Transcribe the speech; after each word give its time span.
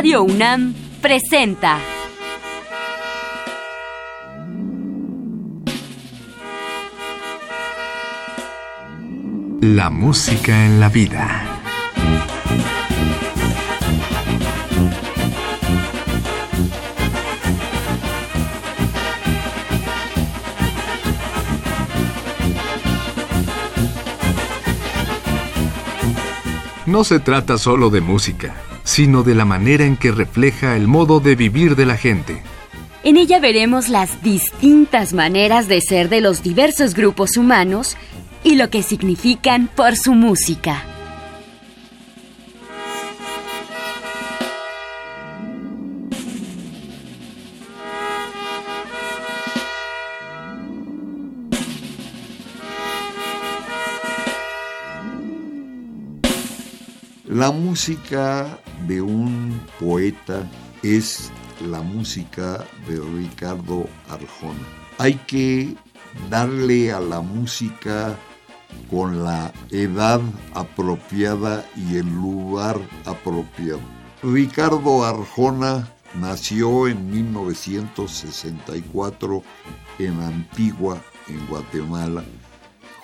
Radio 0.00 0.22
UNAM 0.22 0.72
presenta. 1.02 1.78
La 9.60 9.90
música 9.90 10.64
en 10.64 10.80
la 10.80 10.88
vida. 10.88 11.44
No 26.86 27.04
se 27.04 27.20
trata 27.20 27.58
solo 27.58 27.90
de 27.90 28.00
música, 28.00 28.54
sino 28.84 29.22
de 29.22 29.34
la 29.34 29.44
manera 29.44 29.84
en 29.84 29.96
que 29.96 30.12
refleja 30.12 30.76
el 30.76 30.88
modo 30.88 31.20
de 31.20 31.36
vivir 31.36 31.76
de 31.76 31.86
la 31.86 31.96
gente. 31.96 32.42
En 33.02 33.16
ella 33.16 33.40
veremos 33.40 33.88
las 33.88 34.22
distintas 34.22 35.12
maneras 35.12 35.68
de 35.68 35.80
ser 35.80 36.08
de 36.08 36.20
los 36.20 36.42
diversos 36.42 36.94
grupos 36.94 37.36
humanos 37.36 37.96
y 38.44 38.56
lo 38.56 38.68
que 38.68 38.82
significan 38.82 39.68
por 39.74 39.96
su 39.96 40.14
música. 40.14 40.89
Música 57.70 58.58
de 58.88 59.00
un 59.00 59.62
poeta 59.78 60.42
es 60.82 61.30
la 61.70 61.82
música 61.82 62.66
de 62.88 62.98
Ricardo 62.98 63.86
Arjona. 64.08 64.66
Hay 64.98 65.14
que 65.14 65.76
darle 66.28 66.90
a 66.90 66.98
la 66.98 67.20
música 67.20 68.16
con 68.90 69.22
la 69.22 69.52
edad 69.70 70.20
apropiada 70.52 71.64
y 71.76 71.98
el 71.98 72.12
lugar 72.12 72.80
apropiado. 73.04 73.78
Ricardo 74.24 75.04
Arjona 75.04 75.88
nació 76.14 76.88
en 76.88 77.08
1964 77.08 79.44
en 80.00 80.20
Antigua, 80.20 81.00
en 81.28 81.46
Guatemala. 81.46 82.24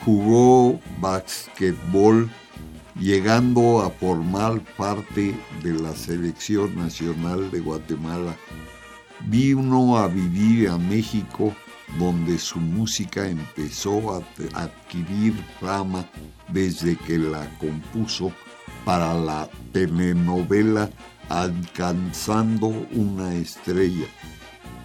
Jugó 0.04 0.80
basquetbol 0.98 2.28
llegando 2.98 3.82
a 3.82 3.90
formar 3.90 4.60
parte 4.76 5.34
de 5.62 5.72
la 5.74 5.94
selección 5.94 6.76
nacional 6.76 7.50
de 7.50 7.60
Guatemala. 7.60 8.36
Vino 9.26 9.98
a 9.98 10.08
vivir 10.08 10.68
a 10.68 10.78
México 10.78 11.54
donde 11.98 12.38
su 12.38 12.58
música 12.58 13.28
empezó 13.28 14.14
a 14.14 14.22
adquirir 14.54 15.34
fama 15.60 16.04
desde 16.48 16.96
que 16.96 17.18
la 17.18 17.48
compuso 17.58 18.32
para 18.84 19.14
la 19.14 19.48
telenovela 19.72 20.90
Alcanzando 21.28 22.68
una 22.92 23.34
estrella. 23.34 24.06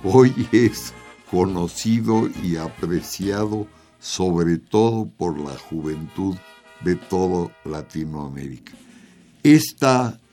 Hoy 0.04 0.34
es 0.52 0.92
conocido 1.30 2.28
y 2.42 2.56
apreciado 2.56 3.68
sobre 4.00 4.58
todo 4.58 5.08
por 5.08 5.40
la 5.40 5.56
juventud 5.56 6.36
de 6.84 6.96
todo 6.96 7.52
Latinoamérica. 7.66 8.74
Este 9.44 9.88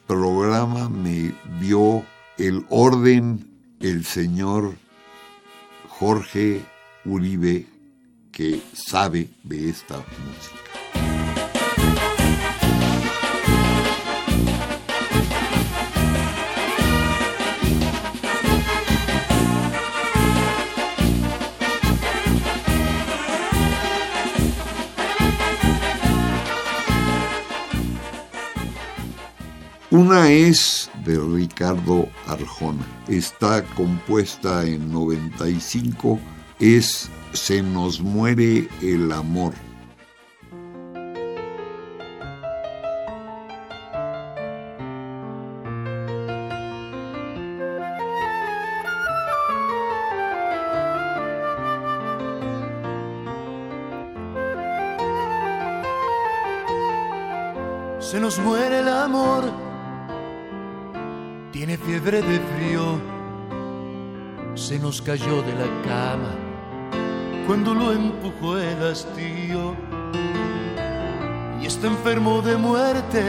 programa 0.07 0.89
me 0.89 1.35
vio 1.61 2.05
el 2.39 2.65
orden 2.71 3.49
el 3.81 4.05
señor 4.05 4.75
Jorge 5.89 6.63
Uribe 7.05 7.67
que 8.33 8.61
sabe 8.73 9.29
de 9.43 9.71
esta 9.71 9.97
música. 9.97 10.68
Una 29.91 30.31
es 30.31 30.91
de 31.06 31.19
Ricardo 31.19 32.10
Arjona. 32.26 32.87
Está 33.09 33.65
compuesta 33.75 34.66
en 34.66 34.93
95. 34.93 36.21
Es 36.60 37.09
Se 37.32 37.62
nos 37.62 37.99
muere 37.99 38.69
el 38.82 39.10
amor. 39.12 39.54
Cayó 65.09 65.41
de 65.41 65.55
la 65.55 65.65
cama 65.85 66.35
cuando 67.47 67.73
lo 67.73 67.93
empujó 67.93 68.59
el 68.59 68.91
hastío 68.91 69.75
y 71.63 71.65
está 71.65 71.87
enfermo 71.87 72.43
de 72.43 72.59
muerte, 72.59 73.23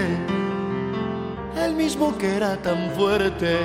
el 1.55 1.75
mismo 1.75 2.17
que 2.17 2.35
era 2.35 2.57
tan 2.57 2.91
fuerte. 2.97 3.59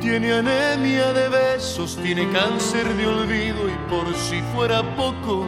Tiene 0.00 0.34
anemia 0.34 1.12
de 1.12 1.28
besos, 1.28 1.98
tiene 2.00 2.30
cáncer 2.30 2.86
de 2.94 3.08
olvido 3.08 3.68
y 3.68 3.74
por 3.90 4.14
si 4.14 4.40
fuera 4.54 4.80
poco, 4.94 5.44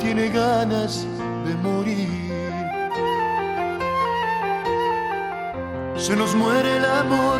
tiene 0.00 0.30
ganas 0.30 1.06
de 1.46 1.54
morir. 1.62 2.08
Se 5.96 6.16
nos 6.16 6.34
muere 6.34 6.78
el 6.78 6.84
amor, 6.84 7.38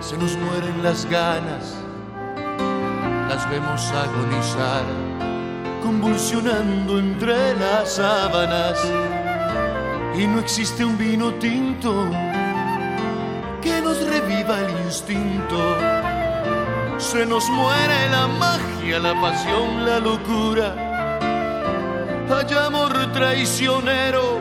se 0.00 0.16
nos 0.16 0.36
mueren 0.36 0.82
las 0.82 1.04
ganas, 1.06 1.74
las 3.28 3.50
vemos 3.50 3.82
agonizar, 3.90 4.84
convulsionando 5.82 6.98
entre 6.98 7.54
las 7.56 7.94
sábanas. 7.94 8.78
Y 10.16 10.26
no 10.26 10.40
existe 10.40 10.84
un 10.84 10.96
vino 10.96 11.34
tinto 11.34 12.08
que 13.60 13.80
nos 13.80 13.98
reviva 14.06 14.60
el 14.60 14.86
instinto. 14.86 15.58
Se 16.98 17.26
nos 17.26 17.48
muere 17.50 18.08
la 18.10 18.26
magia, 18.26 18.98
la 18.98 19.20
pasión, 19.20 19.84
la 19.84 19.98
locura. 19.98 20.74
Hay 22.30 22.56
amor 22.56 23.12
traicionero 23.12 24.40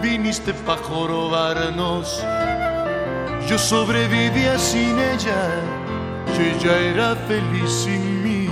viniste 0.00 0.54
para 0.54 0.82
jorobarnos. 0.82 2.24
Yo 3.50 3.58
sobrevivía 3.58 4.56
sin 4.56 4.96
ella, 4.96 5.42
y 6.38 6.40
ella 6.40 6.78
era 6.78 7.16
feliz 7.26 7.68
sin 7.68 8.22
mí. 8.22 8.48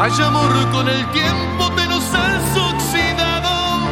Hay 0.00 0.10
amor 0.20 0.50
con 0.72 0.88
el 0.88 1.06
tiempo, 1.12 1.70
pero 1.76 2.00
salso 2.00 2.70
oxidado. 2.74 3.86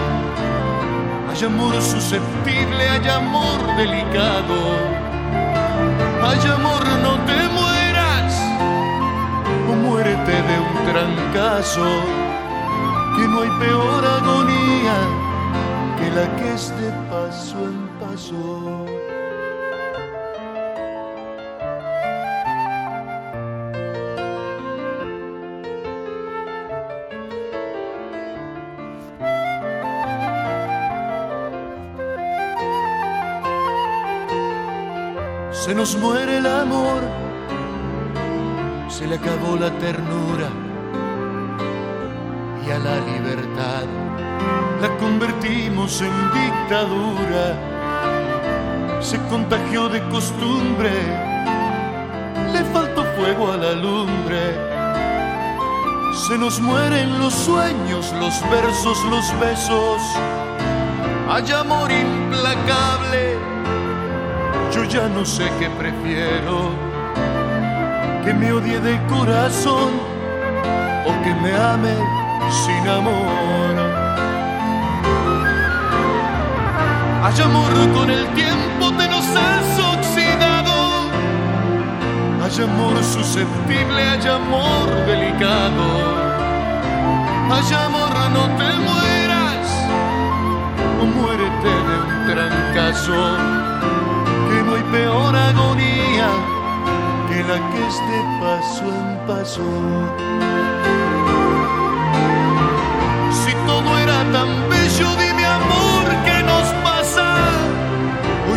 Hay 1.31 1.45
amor 1.45 1.81
susceptible, 1.81 2.83
hay 2.91 3.09
amor 3.09 3.61
delicado. 3.77 4.59
Hay 6.21 6.41
amor, 6.51 6.85
no 7.01 7.15
te 7.27 7.49
mueras, 7.59 8.35
o 9.71 9.73
muérete 9.73 10.33
de 10.33 10.59
un 10.59 10.93
trancazo 10.93 11.87
que 13.17 13.29
no 13.29 13.43
hay 13.43 13.51
peor 13.61 14.05
agonía 14.05 15.25
que 15.99 16.11
la 16.11 16.37
que 16.37 16.55
es 16.55 16.69
de 16.81 16.94
paso. 18.01 18.87
Se 35.53 35.75
nos 35.75 35.97
muere 35.97 36.39
el 36.39 36.47
amor, 36.47 37.01
se 38.89 39.07
le 39.07 39.17
acabó 39.17 39.57
la 39.57 39.71
ternura 39.79 40.49
y 42.67 42.71
a 42.71 42.79
la. 42.79 43.24
La 44.85 44.97
convertimos 44.99 46.03
en 46.03 46.15
dictadura. 46.41 47.45
Se 49.01 49.19
contagió 49.31 49.89
de 49.89 50.01
costumbre, 50.11 50.93
le 52.53 52.63
faltó 52.65 53.03
fuego 53.17 53.53
a 53.53 53.57
la 53.57 53.73
lumbre. 53.73 54.43
Se 56.27 56.37
nos 56.37 56.61
mueren 56.61 57.19
los 57.19 57.33
sueños, 57.33 58.13
los 58.21 58.35
versos, 58.51 59.03
los 59.05 59.27
besos. 59.41 60.03
Hay 61.31 61.51
amor 61.53 61.91
implacable, 61.91 63.39
yo 64.75 64.85
ya 64.85 65.09
no 65.09 65.25
sé 65.25 65.45
qué 65.59 65.71
prefiero. 65.83 66.57
Que 68.23 68.35
me 68.35 68.53
odie 68.53 68.79
de 68.81 69.01
corazón 69.07 69.93
o 71.07 71.13
que 71.25 71.33
me 71.43 71.53
ame 71.55 71.95
sin 72.51 72.89
amor. 72.89 74.04
Hay 77.35 77.43
amor 77.43 77.73
con 77.93 78.11
el 78.11 78.25
tiempo 78.35 78.93
te 78.97 79.09
nos 79.09 79.27
has 79.27 79.97
oxidado. 79.97 81.11
Hay 82.45 82.63
amor 82.63 83.03
susceptible, 83.03 84.09
hay 84.09 84.29
amor 84.29 84.89
delicado. 85.05 85.85
Hay 87.51 87.75
amor, 87.75 88.15
no 88.31 88.45
te 88.57 88.71
mueras 88.87 89.67
o 91.01 91.07
muérete 91.07 91.73
de 91.89 91.97
un 92.07 92.27
trancazo. 92.33 93.37
Que 94.49 94.63
no 94.63 94.75
hay 94.77 94.83
peor 94.93 95.35
agonía 95.35 96.29
que 97.29 97.43
la 97.43 97.59
que 97.73 97.87
es 97.89 97.99
de 98.11 98.21
paso 98.41 98.85
en 98.85 99.27
paso. 99.27 99.69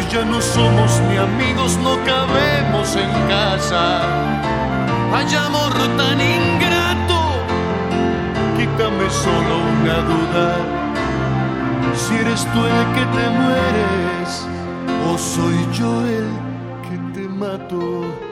Ya 0.09 0.23
no 0.23 0.41
somos 0.41 1.01
ni 1.09 1.17
amigos, 1.17 1.77
no 1.77 1.97
cabemos 2.05 2.95
en 2.95 3.11
casa. 3.27 4.01
Hay 5.13 5.33
amor 5.35 5.73
tan 5.97 6.19
ingrato, 6.19 7.19
quítame 8.57 9.09
solo 9.09 9.53
una 9.81 9.97
duda. 10.11 10.55
Si 11.93 12.15
eres 12.15 12.45
tú 12.53 12.59
el 12.65 12.85
que 12.95 13.05
te 13.17 13.29
mueres 13.39 14.47
o 15.09 15.17
soy 15.17 15.67
yo 15.73 16.05
el 16.05 16.29
que 16.87 17.19
te 17.19 17.27
mato. 17.27 18.26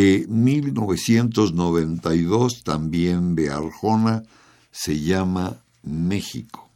De 0.00 0.24
1992, 0.28 2.64
también 2.64 3.34
de 3.34 3.50
Arjona, 3.50 4.22
se 4.70 4.98
llama 4.98 5.58
México. 5.82 6.70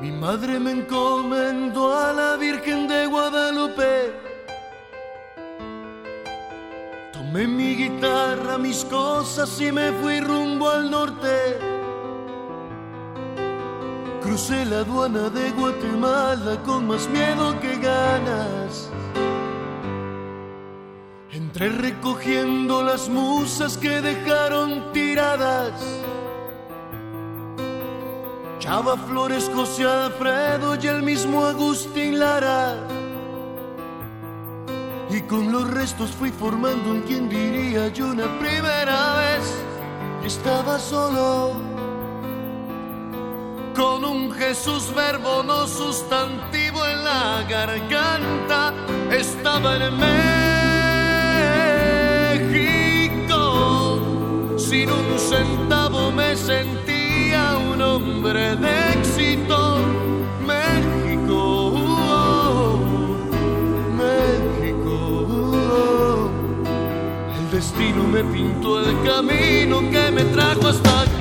Mi 0.00 0.12
madre 0.12 0.58
me 0.58 0.70
encomendó 0.70 1.94
a 1.94 2.14
la 2.14 2.38
Virgen 2.38 2.85
Tomé 7.36 7.48
mi 7.48 7.76
guitarra, 7.76 8.56
mis 8.56 8.82
cosas 8.86 9.60
y 9.60 9.70
me 9.70 9.92
fui 9.92 10.20
rumbo 10.20 10.70
al 10.70 10.90
norte. 10.90 11.58
Crucé 14.22 14.64
la 14.64 14.78
aduana 14.78 15.28
de 15.28 15.50
Guatemala 15.50 16.62
con 16.64 16.86
más 16.86 17.06
miedo 17.10 17.60
que 17.60 17.76
ganas. 17.76 18.88
Entré 21.30 21.68
recogiendo 21.68 22.82
las 22.82 23.06
musas 23.10 23.76
que 23.76 24.00
dejaron 24.00 24.90
tiradas. 24.94 25.74
Chava 28.60 28.96
Flores, 28.96 29.50
José 29.54 29.84
Alfredo 29.84 30.78
y 30.82 30.86
el 30.86 31.02
mismo 31.02 31.44
Agustín 31.44 32.18
Lara. 32.18 32.78
Con 35.28 35.50
los 35.50 35.68
restos 35.68 36.12
fui 36.12 36.30
formando 36.30 36.92
un 36.92 37.02
quien 37.02 37.28
diría 37.28 37.88
yo 37.88 38.06
una 38.06 38.26
primera 38.38 39.16
vez. 39.16 39.42
Y 40.22 40.26
estaba 40.28 40.78
solo 40.78 41.52
con 43.74 44.04
un 44.04 44.30
Jesús 44.32 44.94
verbo 44.94 45.42
no 45.42 45.66
sustantivo 45.66 46.86
en 46.86 47.04
la 47.04 47.42
garganta. 47.48 48.72
Estaba 49.10 49.76
en 49.76 49.96
México, 52.38 53.98
sin 54.56 54.92
un 54.92 55.18
centavo 55.18 56.12
me 56.12 56.36
sentía 56.36 57.56
un 57.56 57.82
hombre 57.82 58.54
de 58.54 58.92
éxito. 58.92 59.75
Me 68.16 68.24
pintó 68.32 68.80
el 68.80 69.02
camino 69.04 69.80
que 69.90 70.10
me 70.10 70.24
trajo 70.32 70.68
hasta 70.68 71.02
aquí. 71.02 71.15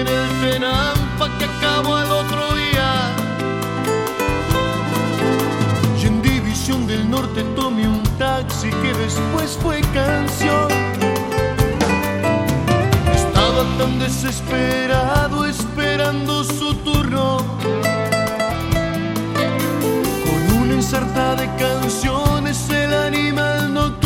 En 0.00 0.08
el 0.08 0.40
Tenampa 0.40 1.28
que 1.38 1.44
acabó 1.44 1.98
el 1.98 2.10
otro 2.10 2.54
día. 2.54 3.14
Y 6.00 6.06
en 6.06 6.22
División 6.22 6.86
del 6.86 7.10
Norte 7.10 7.42
tomé 7.54 7.86
un 7.86 8.02
taxi 8.18 8.70
que 8.70 8.94
después 8.94 9.58
fue 9.60 9.80
canción. 9.92 10.68
Estaba 13.14 13.62
tan 13.78 13.98
desesperado 13.98 15.44
esperando 15.44 16.44
su 16.44 16.74
turno. 16.76 17.38
Con 20.24 20.62
una 20.62 20.74
ensarta 20.74 21.34
de 21.34 21.46
canciones 21.56 22.70
el 22.70 22.94
animal 22.94 23.74
nocturno. 23.74 23.99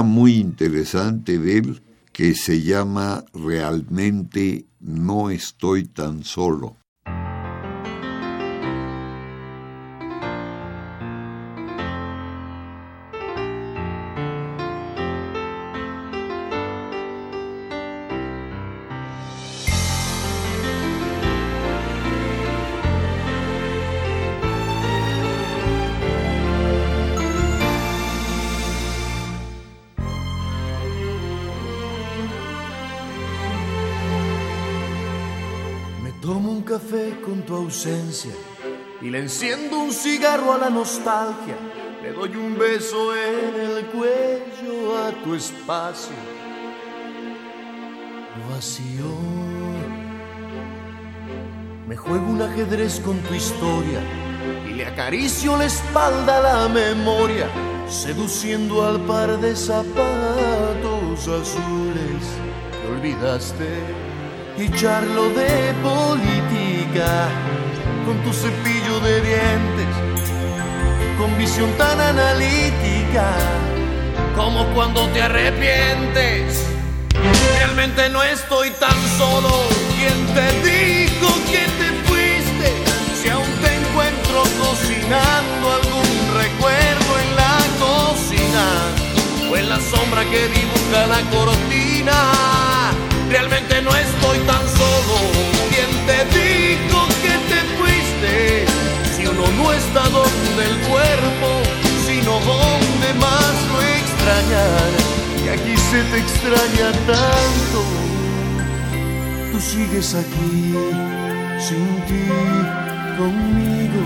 Muy 0.00 0.36
interesante 0.36 1.38
de 1.38 1.58
él 1.58 1.82
que 2.12 2.34
se 2.34 2.62
llama 2.62 3.24
Realmente 3.34 4.64
no 4.80 5.28
estoy 5.28 5.84
tan 5.84 6.24
solo. 6.24 6.76
Y 39.02 39.10
le 39.10 39.18
enciendo 39.18 39.78
un 39.78 39.92
cigarro 39.92 40.52
a 40.52 40.58
la 40.58 40.70
nostalgia. 40.70 41.56
Le 42.02 42.12
doy 42.12 42.34
un 42.34 42.56
beso 42.58 43.14
en 43.14 43.54
el 43.60 43.86
cuello 43.86 44.96
a 44.96 45.10
tu 45.22 45.34
espacio 45.34 46.16
vacío. 48.50 49.04
Me 51.86 51.96
juego 51.96 52.26
un 52.26 52.40
ajedrez 52.40 53.00
con 53.00 53.18
tu 53.18 53.34
historia 53.34 54.00
y 54.66 54.72
le 54.72 54.86
acaricio 54.86 55.56
la 55.56 55.66
espalda 55.66 56.38
a 56.38 56.40
la 56.40 56.68
memoria, 56.68 57.48
seduciendo 57.88 58.86
al 58.86 58.98
par 59.00 59.38
de 59.40 59.54
zapatos 59.54 61.28
azules 61.28 62.24
que 62.70 62.88
olvidaste 62.88 64.01
y 64.58 64.68
charlo 64.70 65.30
de 65.30 65.72
política 65.82 67.28
con 68.04 68.22
tu 68.22 68.32
cepillo 68.32 69.00
de 69.00 69.20
dientes, 69.20 69.86
con 71.18 71.36
visión 71.38 71.70
tan 71.78 72.00
analítica 72.00 73.30
como 74.36 74.66
cuando 74.74 75.06
te 75.08 75.22
arrepientes. 75.22 76.66
Realmente 77.58 78.08
no 78.10 78.22
estoy 78.22 78.70
tan 78.72 78.96
solo. 79.18 79.50
¿Quién 79.96 80.26
te 80.34 80.68
dijo 80.68 81.28
que 81.50 81.64
te 81.78 81.88
fuiste? 82.08 82.72
Si 83.20 83.28
aún 83.28 83.46
te 83.62 83.74
encuentro 83.74 84.42
cocinando 84.60 85.72
algún 85.72 86.12
recuerdo 86.36 87.18
en 87.24 87.36
la 87.36 87.58
cocina 87.78 88.66
o 89.50 89.56
en 89.56 89.68
la 89.68 89.80
sombra 89.80 90.24
que 90.24 90.48
dibuja 90.48 91.06
la 91.06 91.20
cortina. 91.30 92.71
Realmente 93.32 93.80
no 93.80 93.90
estoy 93.96 94.38
tan 94.40 94.64
solo. 94.78 95.16
¿Quién 95.70 95.90
te 96.06 96.18
dijo 96.36 97.08
que 97.22 97.34
te 97.48 97.62
si 99.16 99.26
uno 99.26 99.46
no 99.56 99.72
está 99.72 100.02
donde 100.08 100.64
el 100.70 100.76
cuerpo, 100.88 101.48
sino 102.06 102.32
donde 102.40 103.14
más 103.18 103.54
lo 103.70 103.82
extrañar. 103.82 104.90
Y 105.44 105.48
aquí 105.48 105.76
se 105.76 106.02
te 106.10 106.18
extraña 106.18 106.92
tanto. 107.06 107.80
Tú 109.50 109.60
sigues 109.60 110.14
aquí, 110.14 110.74
sin 111.58 111.86
ti, 112.08 112.26
conmigo. 113.16 114.02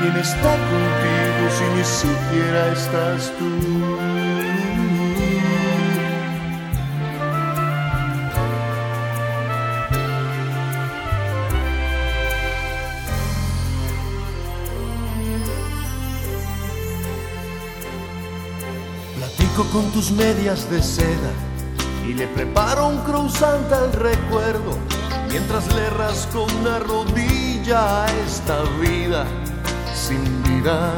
¿Quién 0.00 0.16
está 0.16 0.52
contigo 0.70 1.42
si 1.56 1.64
ni 1.76 1.84
siquiera 1.84 2.72
estás 2.72 3.32
tú? 3.38 3.91
Con 19.70 19.90
tus 19.92 20.10
medias 20.10 20.68
de 20.70 20.82
seda 20.82 21.30
y 22.08 22.14
le 22.14 22.26
preparo 22.26 22.88
un 22.88 22.98
croissant 22.98 23.70
al 23.72 23.92
recuerdo 23.92 24.76
mientras 25.28 25.66
le 25.74 25.88
rasco 25.90 26.46
una 26.60 26.78
rodilla 26.78 28.04
a 28.04 28.06
esta 28.26 28.62
vida 28.80 29.24
sin 29.94 30.42
vida. 30.42 30.92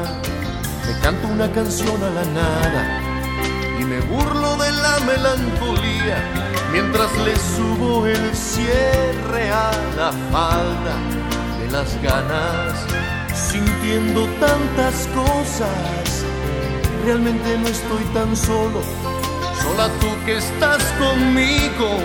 Me 0.87 1.00
canto 1.00 1.28
una 1.28 1.50
canción 1.52 2.02
a 2.02 2.11
la 2.11 2.25
nada 2.25 3.00
y 3.78 3.85
me 3.85 4.00
burlo 4.00 4.56
de 4.56 4.73
la 4.73 4.99
melancolía 5.00 6.18
mientras 6.73 7.11
le 7.18 7.37
subo 7.37 8.06
el 8.06 8.35
cierre 8.35 9.50
a 9.50 9.71
la 9.97 10.12
falda 10.33 10.97
de 11.61 11.71
las 11.71 12.00
ganas, 12.02 12.87
sintiendo 13.35 14.26
tantas 14.40 15.09
cosas 15.09 16.04
realmente 17.05 17.59
no 17.59 17.69
estoy 17.69 18.03
tan 18.15 18.35
solo, 18.35 18.81
sola 19.63 19.89
tú 20.01 20.09
que 20.25 20.39
estás 20.39 20.83
conmigo 20.99 21.99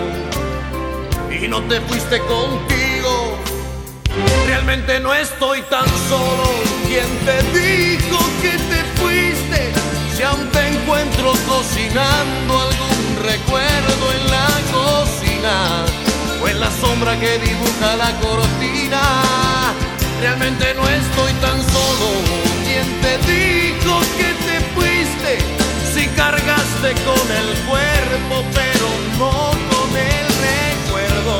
y 1.30 1.48
no 1.48 1.62
te 1.62 1.80
fuiste 1.82 2.18
contigo. 2.20 3.38
Realmente 4.46 5.00
no 5.00 5.14
estoy 5.14 5.62
tan 5.62 5.86
solo, 6.08 6.50
¿quién 6.86 7.08
te 7.24 7.58
dijo 7.58 8.18
que 8.42 8.50
te 8.50 8.80
fuiste? 9.00 9.72
Si 10.16 10.22
aún 10.22 10.46
te 10.48 10.68
encuentro 10.68 11.32
cocinando 11.48 12.60
algún 12.60 13.16
recuerdo 13.22 14.04
en 14.16 14.30
la 14.30 14.48
cocina 14.72 15.84
o 16.42 16.48
en 16.48 16.60
la 16.60 16.70
sombra 16.70 17.18
que 17.18 17.38
dibuja 17.38 17.96
la 17.96 18.12
cortina. 18.20 19.00
Realmente 20.20 20.74
no 20.74 20.86
estoy 20.86 21.32
tan 21.40 21.58
solo, 21.62 22.08
¿quién 22.64 23.00
te 23.00 23.16
dijo 23.32 24.00
que 24.18 24.29
cargaste 26.20 26.90
con 27.08 27.26
el 27.40 27.48
cuerpo, 27.70 28.44
pero 28.52 28.88
no 29.18 29.32
con 29.72 29.90
el 29.96 30.26
recuerdo. 30.50 31.36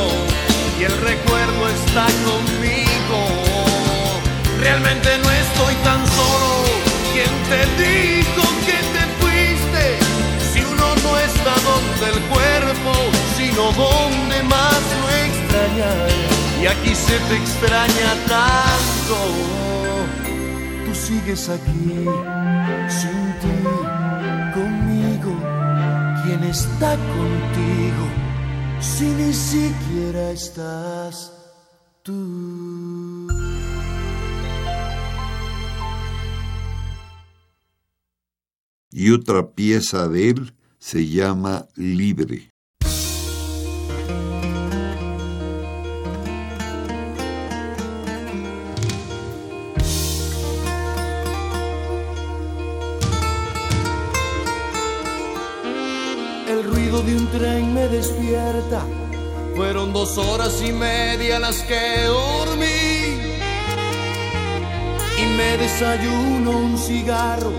Y 0.79 0.83
el 0.89 0.95
recuerdo 1.11 1.61
está 1.69 2.05
conmigo. 2.27 3.19
Realmente 4.59 5.09
no 5.23 5.29
estoy 5.43 5.75
tan 5.87 6.01
solo. 6.17 6.51
¿Quién 7.13 7.33
te 7.51 7.61
dijo 7.83 8.43
que 8.67 8.77
te 8.95 9.03
fuiste? 9.19 9.83
Si 10.51 10.59
uno 10.73 10.87
no 11.05 11.11
está 11.29 11.53
donde 11.69 12.05
el 12.13 12.19
cuerpo, 12.33 12.93
sino 13.37 13.63
donde 13.83 14.37
más 14.55 14.81
lo 15.01 15.07
extraña. 15.27 15.91
Y 16.59 16.65
aquí 16.65 16.95
se 16.95 17.17
te 17.27 17.35
extraña 17.35 18.11
tanto. 18.35 19.17
Tú 20.85 20.91
sigues 20.95 21.49
aquí 21.49 22.07
está 26.51 26.97
contigo, 26.97 28.05
si 28.81 29.05
ni 29.05 29.33
siquiera 29.33 30.31
estás 30.31 31.31
tú. 32.03 33.27
Y 38.91 39.11
otra 39.11 39.51
pieza 39.51 40.09
de 40.09 40.29
él 40.29 40.53
se 40.77 41.07
llama 41.07 41.67
Libre. 41.75 42.51
De 56.63 57.15
un 57.15 57.27
tren 57.31 57.73
me 57.73 57.87
despierta. 57.87 58.85
Fueron 59.55 59.93
dos 59.93 60.17
horas 60.17 60.61
y 60.61 60.71
media 60.71 61.39
las 61.39 61.63
que 61.63 62.03
dormí. 62.03 63.19
Y 65.17 65.25
me 65.37 65.57
desayuno 65.57 66.51
un 66.51 66.77
cigarro. 66.77 67.51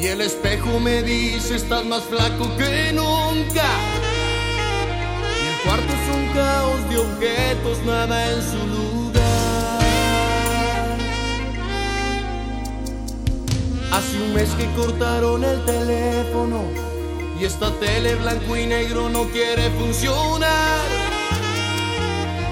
Y 0.00 0.06
el 0.06 0.22
espejo 0.22 0.80
me 0.80 1.02
dice, 1.02 1.56
estás 1.56 1.84
más 1.84 2.04
flaco 2.04 2.44
que 2.56 2.92
nunca. 2.94 3.68
Y 5.42 5.48
el 5.48 5.62
cuarto 5.64 5.92
es 5.92 6.16
un 6.16 6.26
caos 6.34 6.90
de 6.90 6.98
objetos, 6.98 7.78
nada 7.84 8.32
en 8.32 8.42
su 8.42 8.66
lugar. 8.66 9.26
Hace 13.92 14.22
un 14.22 14.34
mes 14.34 14.48
que 14.50 14.66
cortaron 14.74 15.44
el 15.44 15.64
teléfono 15.66 16.85
y 17.38 17.44
esta 17.44 17.70
tele 17.72 18.14
blanco 18.14 18.56
y 18.56 18.66
negro 18.66 19.08
no 19.10 19.24
quiere 19.24 19.70
funcionar. 19.70 20.86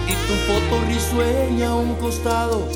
Y 0.07 0.13
tu 0.13 0.35
foto 0.47 0.85
risueña 0.87 1.69
a 1.71 1.75
un 1.75 1.95
costado, 1.95 2.69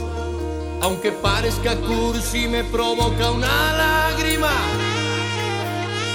aunque 0.80 1.12
parezca 1.12 1.76
cursi, 1.76 2.48
me 2.48 2.64
provoca 2.64 3.30
una 3.30 3.72
lágrima. 3.76 4.52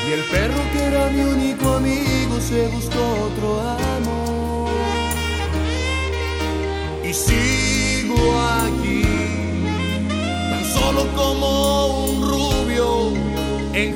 Y 0.07 0.13
el 0.13 0.23
perro 0.25 0.61
que 0.73 0.83
era 0.83 1.09
mi 1.09 1.21
único 1.21 1.75
amigo 1.75 2.39
se 2.39 2.67
buscó 2.67 3.29
otro 3.31 3.61
amor. 3.61 4.71
Y 7.03 7.13
sigo 7.13 8.17
aquí, 8.65 9.03
tan 10.49 10.65
solo 10.65 11.07
como 11.15 12.05
un 12.07 12.21
rubio 12.21 13.13
en 13.73 13.93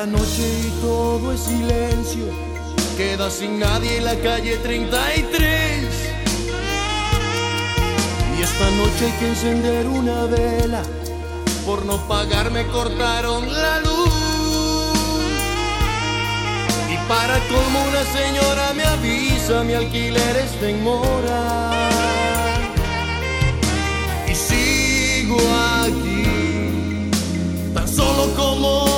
la 0.00 0.06
noche 0.06 0.44
y 0.66 0.70
todo 0.80 1.30
es 1.34 1.40
silencio. 1.40 2.24
Queda 2.96 3.30
sin 3.30 3.58
nadie 3.58 3.98
en 3.98 4.04
la 4.06 4.16
calle 4.16 4.56
33. 4.56 5.84
Y 8.38 8.42
esta 8.42 8.70
noche 8.80 9.04
hay 9.06 9.12
que 9.18 9.28
encender 9.28 9.86
una 9.86 10.24
vela. 10.24 10.82
Por 11.66 11.84
no 11.84 11.98
pagar 12.08 12.50
me 12.50 12.66
cortaron 12.68 13.52
la 13.52 13.80
luz. 13.80 14.08
Y 16.94 16.96
para 17.06 17.38
como 17.52 17.78
una 17.90 18.04
señora 18.18 18.72
me 18.74 18.84
avisa, 18.84 19.64
mi 19.64 19.74
alquiler 19.74 20.36
está 20.46 20.70
en 20.70 20.82
mora. 20.82 21.90
Y 24.32 24.34
sigo 24.34 25.36
aquí, 25.84 27.10
tan 27.74 27.86
solo 27.86 28.34
como 28.34 28.89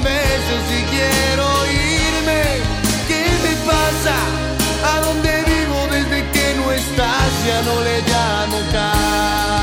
cien 0.00 0.78
y 0.78 0.82
quiero 0.90 1.66
irme. 1.66 2.42
¿Qué 3.08 3.24
me 3.42 3.54
pasa? 3.66 4.14
¿A 4.94 5.00
dónde 5.00 5.44
vivo 5.46 5.86
desde 5.90 6.30
que 6.30 6.54
no 6.56 6.72
estás? 6.72 7.30
Ya 7.46 7.62
no 7.62 7.80
le 7.82 8.00
llamo 8.02 8.58
casa. 8.72 9.61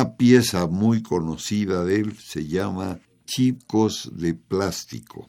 Una 0.00 0.16
pieza 0.16 0.66
muy 0.66 1.02
conocida 1.02 1.84
de 1.84 1.96
él 1.96 2.16
se 2.16 2.46
llama 2.46 2.98
Chicos 3.26 4.10
de 4.14 4.32
Plástico. 4.32 5.28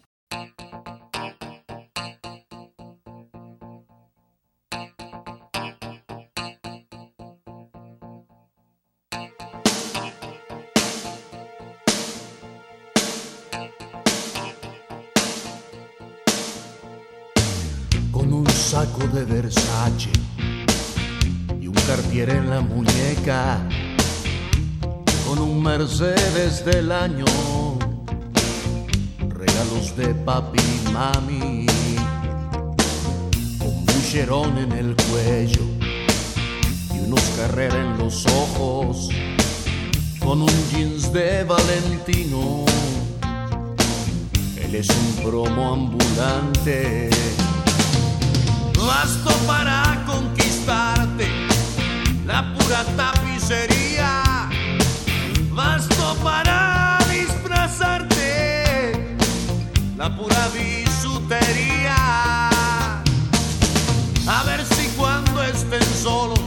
Con 18.13 18.31
un 18.31 18.47
saco 18.49 19.05
de 19.09 19.25
Versace 19.25 20.11
y 21.59 21.67
un 21.67 21.73
Cartier 21.73 22.29
en 22.29 22.49
la 22.49 22.61
muñeca 22.61 23.67
con 25.31 25.39
un 25.39 25.63
Mercedes 25.63 26.65
del 26.65 26.91
año, 26.91 27.23
regalos 29.29 29.95
de 29.95 30.13
papi 30.13 30.59
y 30.59 30.91
mami, 30.91 31.65
con 33.57 33.85
bucherón 33.85 34.57
en 34.57 34.73
el 34.73 34.93
cuello 35.09 35.61
y 36.93 36.99
unos 37.07 37.21
carreras 37.37 37.77
en 37.77 37.97
los 37.97 38.25
ojos, 38.25 39.07
con 40.19 40.41
un 40.41 40.69
jeans 40.69 41.13
de 41.13 41.45
Valentino. 41.45 42.65
Él 44.61 44.75
es 44.75 44.89
un 44.89 45.23
promo 45.23 45.73
ambulante, 45.75 47.09
basto 48.85 49.31
para 49.47 50.03
conquistarte, 50.05 51.29
la 52.27 52.53
pura 52.53 52.83
tapicería 52.97 53.80
basto 55.53 56.15
para 56.23 56.97
disfrazarte 57.09 59.15
la 59.97 60.15
pura 60.15 60.47
bisutería. 60.53 61.95
A 64.27 64.43
ver 64.45 64.63
si 64.65 64.87
cuando 64.97 65.43
estén 65.43 65.83
solos 66.01 66.39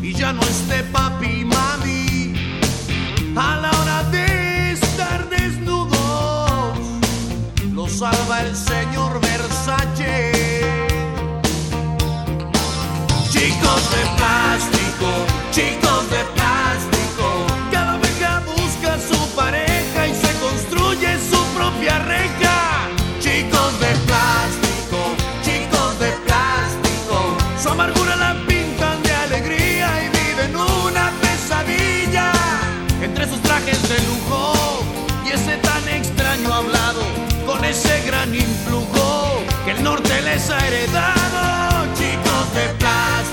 y 0.00 0.14
ya 0.14 0.32
no 0.32 0.40
esté 0.42 0.84
papi 0.84 1.40
y 1.40 1.44
mami, 1.44 2.34
a 3.36 3.56
la 3.56 3.70
hora 3.70 4.04
de 4.10 4.72
estar 4.72 5.28
desnudos, 5.28 6.78
lo 7.72 7.86
salva 7.88 8.42
el 8.42 8.56
señor 8.56 9.20
Versace. 9.20 10.32
Chicos 13.30 13.90
de 13.94 14.02
plástico, 14.16 15.08
chicos 15.52 16.10
de 16.10 16.24
plástico 16.24 16.41
propia. 21.72 22.02
Chicos 23.20 23.80
de 23.80 23.92
plástico, 24.06 24.98
chicos 25.42 25.98
de 26.00 26.10
plástico, 26.26 27.36
su 27.62 27.68
amargura 27.68 28.16
la 28.16 28.34
pintan 28.46 29.00
de 29.02 29.12
alegría 29.12 29.88
y 30.04 30.08
viven 30.08 30.56
una 30.56 31.12
pesadilla. 31.20 32.32
Entre 33.00 33.28
sus 33.28 33.40
trajes 33.42 33.80
de 33.88 33.98
lujo 34.08 34.84
y 35.24 35.30
ese 35.30 35.56
tan 35.58 35.88
extraño 35.88 36.52
hablado, 36.52 37.02
con 37.46 37.64
ese 37.64 38.02
gran 38.06 38.34
influjo 38.34 39.42
que 39.64 39.72
el 39.72 39.82
norte 39.82 40.20
les 40.22 40.50
ha 40.50 40.66
heredado. 40.66 41.86
Chicos 41.94 42.54
de 42.54 42.68
plástico. 42.78 43.31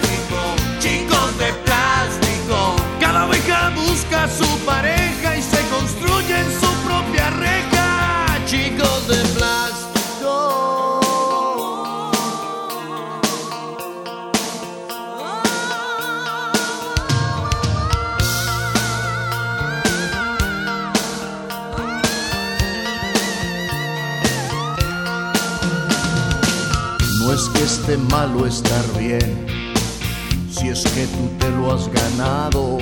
Es 27.40 27.48
que 27.50 27.64
esté 27.64 27.98
malo 27.98 28.46
estar 28.46 28.86
bien, 28.98 29.46
si 30.52 30.68
es 30.68 30.84
que 30.84 31.06
tú 31.08 31.30
te 31.40 31.50
lo 31.52 31.74
has 31.74 31.88
ganado. 31.88 32.80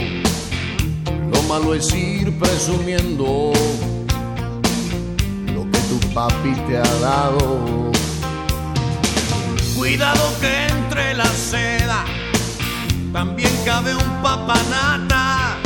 Lo 1.32 1.44
malo 1.44 1.76
es 1.76 1.94
ir 1.94 2.36
presumiendo 2.40 3.54
lo 5.54 5.62
que 5.72 5.80
tu 5.90 6.00
papi 6.12 6.54
te 6.68 6.78
ha 6.78 6.94
dado. 7.02 7.92
Cuidado 9.76 10.24
que 10.42 10.68
entre 10.68 11.14
la 11.14 11.28
seda 11.28 12.04
también 13.14 13.52
cabe 13.64 13.94
un 13.94 14.22
papanata. 14.24 15.58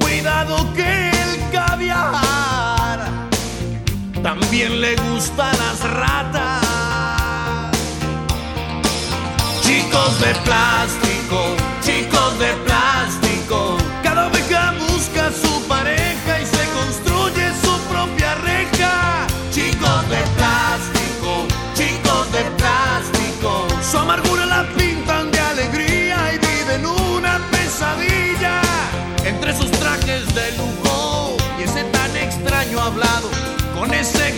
Cuidado 0.00 0.72
que 0.74 1.10
el 1.10 1.50
caviar 1.52 3.28
también 4.22 4.80
le 4.80 4.96
gustan 4.96 5.54
las 5.58 5.80
ratas. 5.90 6.83
Chicos 9.94 10.18
de 10.18 10.34
plástico, 10.40 11.56
chicos 11.80 12.38
de 12.40 12.52
plástico. 12.66 13.78
Cada 14.02 14.26
oveja 14.26 14.74
busca 14.88 15.30
su 15.30 15.62
pareja 15.68 16.40
y 16.40 16.46
se 16.46 16.64
construye 16.70 17.52
su 17.62 17.78
propia 17.88 18.34
reja. 18.34 19.24
Chicos 19.52 20.08
de 20.10 20.20
plástico, 20.34 21.46
chicos 21.76 22.32
de 22.32 22.42
plástico. 22.58 23.68
Su 23.88 23.98
amargura 23.98 24.46
la 24.46 24.66
pintan 24.76 25.30
de 25.30 25.38
alegría 25.38 26.32
y 26.34 26.38
viven 26.38 26.86
una 26.86 27.38
pesadilla. 27.52 28.62
Entre 29.24 29.56
sus 29.56 29.70
trajes 29.70 30.26
de 30.34 30.56
lujo 30.58 31.36
y 31.60 31.62
ese 31.62 31.84
tan 31.84 32.16
extraño 32.16 32.80
hablado, 32.80 33.30
con 33.78 33.94
ese 33.94 34.32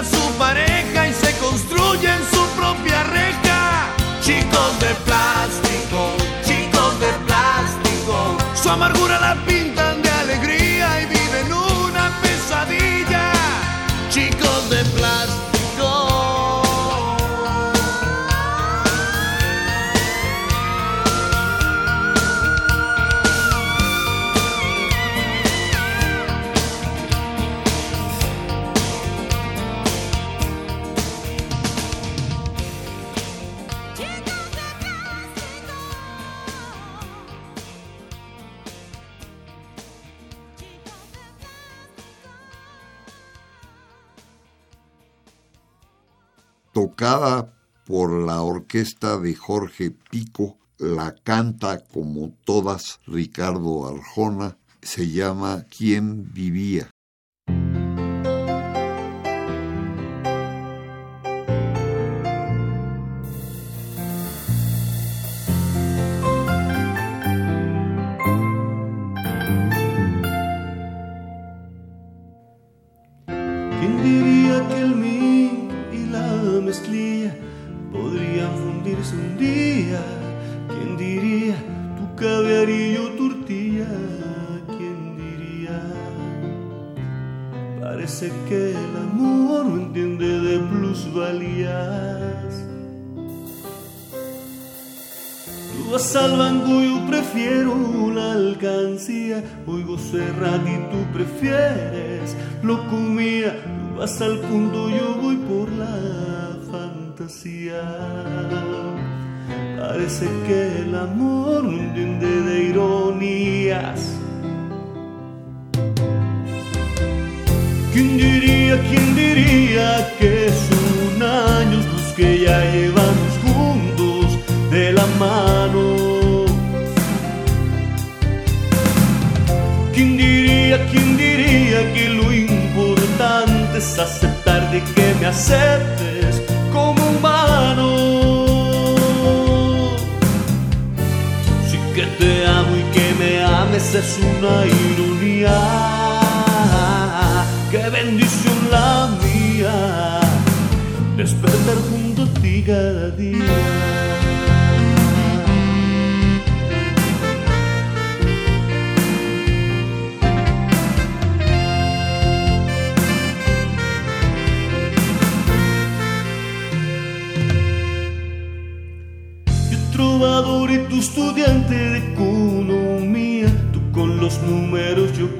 su 0.00 0.32
pareja 0.38 1.08
y 1.08 1.12
se 1.12 1.36
construye 1.38 2.08
en 2.08 2.24
su 2.32 2.42
propia 2.56 3.02
reja. 3.04 3.88
Chicos 4.22 4.80
de 4.80 4.94
plástico, 5.04 6.16
chicos 6.44 7.00
de 7.00 7.12
plástico. 7.26 8.36
Su 8.54 8.70
amargura 8.70 9.20
la 9.20 9.34
tocada 46.82 47.54
por 47.86 48.10
la 48.26 48.42
orquesta 48.42 49.16
de 49.16 49.36
Jorge 49.36 49.92
Pico, 50.10 50.58
la 50.78 51.14
canta 51.14 51.78
como 51.78 52.34
todas 52.44 52.98
Ricardo 53.06 53.86
Arjona, 53.86 54.58
se 54.80 55.08
llama 55.08 55.64
¿Quién 55.70 56.32
vivía? 56.32 56.90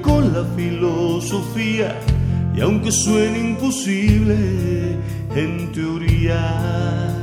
Con 0.01 0.33
la 0.33 0.43
filosofía. 0.55 1.99
Y 2.55 2.61
aunque 2.61 2.91
suene 2.91 3.39
imposible 3.39 4.97
en 5.35 5.71
teoría, 5.71 7.15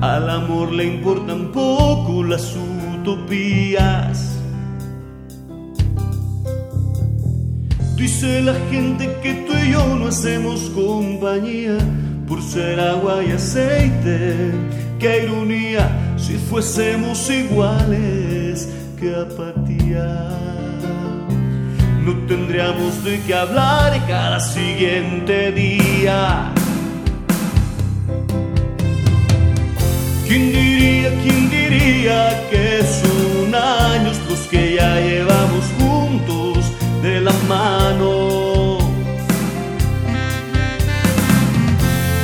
al 0.00 0.30
amor 0.30 0.72
le 0.72 0.84
importan 0.84 1.52
poco 1.52 2.22
las 2.22 2.54
utopías. 3.00 4.38
Dice 7.96 8.42
la 8.42 8.54
gente 8.70 9.16
que 9.22 9.34
tú 9.46 9.52
y 9.54 9.72
yo 9.72 9.96
no 9.96 10.08
hacemos 10.08 10.70
compañía 10.74 11.78
por 12.26 12.42
ser 12.42 12.80
agua 12.80 13.22
y 13.24 13.32
aceite. 13.32 14.52
Qué 14.98 15.24
ironía 15.24 16.14
si 16.16 16.34
fuésemos 16.34 17.30
iguales, 17.30 18.68
qué 18.98 19.14
apatía. 19.14 20.63
No 22.04 22.12
tendríamos 22.26 23.02
de 23.02 23.18
qué 23.22 23.34
hablar 23.34 23.98
cada 24.06 24.38
siguiente 24.38 25.52
día. 25.52 26.52
¿Quién 30.28 30.52
diría, 30.52 31.10
quién 31.22 31.48
diría 31.48 32.48
que 32.50 32.82
son 32.82 33.54
años 33.54 34.20
los 34.28 34.40
que 34.40 34.74
ya 34.74 35.00
llevamos 35.00 35.64
juntos 35.78 36.58
de 37.02 37.22
la 37.22 37.32
mano? 37.48 38.76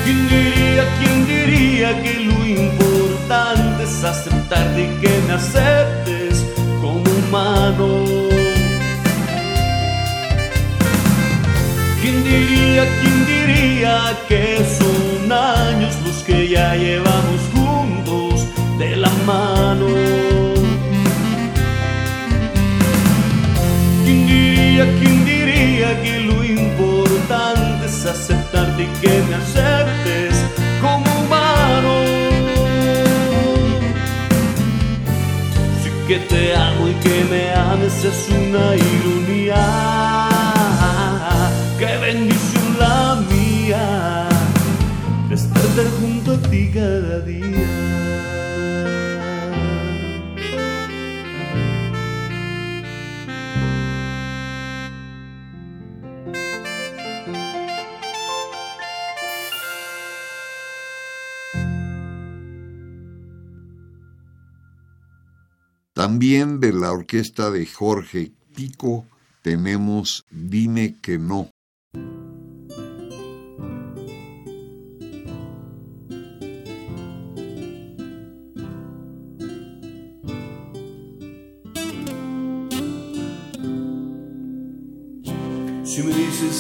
¿Quién 0.05 0.29
diría, 0.29 0.85
quién 0.99 1.27
diría 1.27 2.03
que 2.03 2.15
lo 2.21 2.47
importante 2.47 3.85
es 3.85 4.05
aceptar 4.05 4.75
de 4.77 4.95
que 5.01 5.23
me 5.27 5.33
aceptes 5.33 6.45
como 6.83 7.01
humano? 7.01 8.20
¿Quién 12.11 12.25
diría, 12.25 12.85
quién 13.01 13.27
diría 13.27 14.19
que 14.29 14.59
son 14.79 15.31
años 15.31 15.95
los 16.05 16.25
que 16.25 16.49
ya 16.49 16.75
llevamos 16.75 17.41
juntos? 17.55 17.71
de 18.81 18.97
la 18.97 19.11
mano. 19.27 19.87
¿Quién 24.05 24.27
diría, 24.27 24.85
quién 24.99 25.25
diría 25.25 26.03
que 26.03 26.21
lo 26.21 26.43
importante 26.43 27.87
es 27.87 28.07
aceptarte 28.07 28.85
y 28.85 28.87
que 29.03 29.23
me 29.29 29.35
aceptes 29.35 30.35
como 30.81 31.07
humano? 31.21 31.93
Sí 35.83 35.91
que 36.09 36.19
te 36.31 36.57
amo 36.57 36.89
y 36.89 36.95
que 37.05 37.17
me 37.31 37.53
ames 37.53 38.03
es 38.03 38.29
una 38.31 38.75
ironía. 38.75 40.40
También 66.01 66.61
de 66.61 66.73
la 66.73 66.93
orquesta 66.93 67.51
de 67.51 67.67
Jorge 67.67 68.33
Pico 68.55 69.05
tenemos 69.43 70.25
Dime 70.31 70.97
que 71.03 71.19
no. 71.19 71.50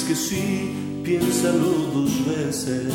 Que 0.04 0.14
sí, 0.14 0.72
piénsalo 1.04 1.72
dos 1.94 2.12
veces. 2.26 2.92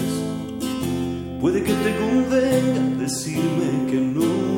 Puede 1.41 1.63
que 1.63 1.73
te 1.73 1.95
convenga 1.97 3.01
decirme 3.03 3.91
que 3.91 3.97
no 3.97 4.55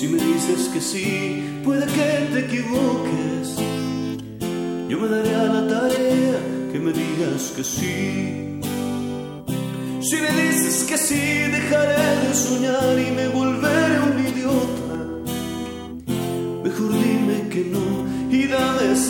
si 0.00 0.08
me 0.08 0.16
dices 0.16 0.70
que 0.72 0.80
sí, 0.80 1.60
puede 1.62 1.84
que 1.84 2.28
te 2.32 2.38
equivoques. 2.46 3.54
Yo 4.88 4.98
me 4.98 5.08
daré 5.08 5.34
a 5.34 5.44
la 5.44 5.68
tarea 5.68 6.38
que 6.72 6.78
me 6.78 6.90
digas 6.90 7.52
que 7.54 7.62
sí. 7.62 8.60
Si 10.00 10.16
me 10.16 10.30
dices 10.42 10.84
que 10.84 10.96
sí, 10.96 11.20
dejaré 11.52 12.28
de 12.28 12.34
soñar 12.34 12.98
y 12.98 13.10
me 13.10 13.28
volveré 13.28 13.79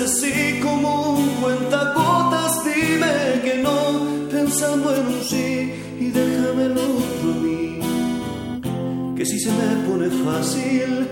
dame 0.00 0.04
ese 0.04 0.08
sí 0.08 0.60
como 0.60 1.12
un 1.14 1.28
cuentagotas. 1.40 2.64
Dime 2.64 3.40
que 3.42 3.58
no, 3.62 4.28
pensando 4.30 4.94
en 4.94 5.06
un 5.06 5.22
sí 5.22 5.72
y 6.00 6.10
déjame 6.10 6.64
el 6.64 6.78
otro 6.78 7.30
a 7.30 7.42
mí 7.42 7.80
que 9.16 9.26
si 9.26 9.38
se 9.38 9.50
me 9.50 9.86
pone 9.86 10.08
fácil, 10.24 11.08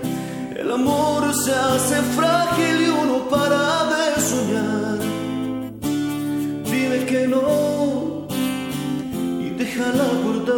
el 0.57 0.71
amor 0.71 1.33
se 1.35 1.51
hace 1.51 1.95
frágil 2.17 2.81
y 2.81 2.89
uno 2.89 3.29
para 3.29 3.85
de 3.91 4.21
soñar. 4.21 4.99
Dime 6.71 7.05
que 7.05 7.27
no 7.27 8.27
y 9.45 9.49
deja 9.51 9.91
la 9.91 10.09
puerta 10.23 10.53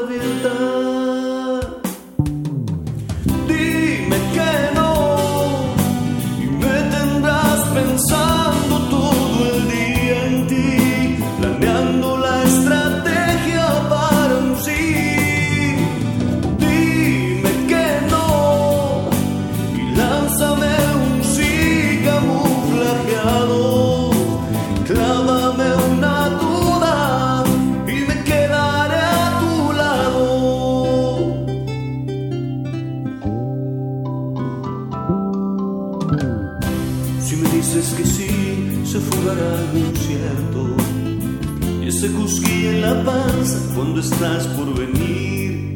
cuando 43.76 44.00
estás 44.00 44.48
por 44.48 44.78
venir. 44.78 45.76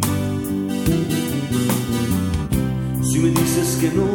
Si 3.04 3.20
me 3.20 3.30
dices 3.30 3.78
que 3.80 3.92
no, 3.92 4.08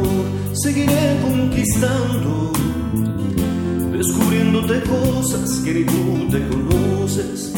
seguiré 0.54 1.18
conquistando, 1.22 2.52
descubriéndote 3.92 4.82
cosas 4.82 5.60
que 5.64 5.74
ni 5.74 5.84
tú 5.84 6.28
te 6.30 6.46
conoces. 6.48 7.52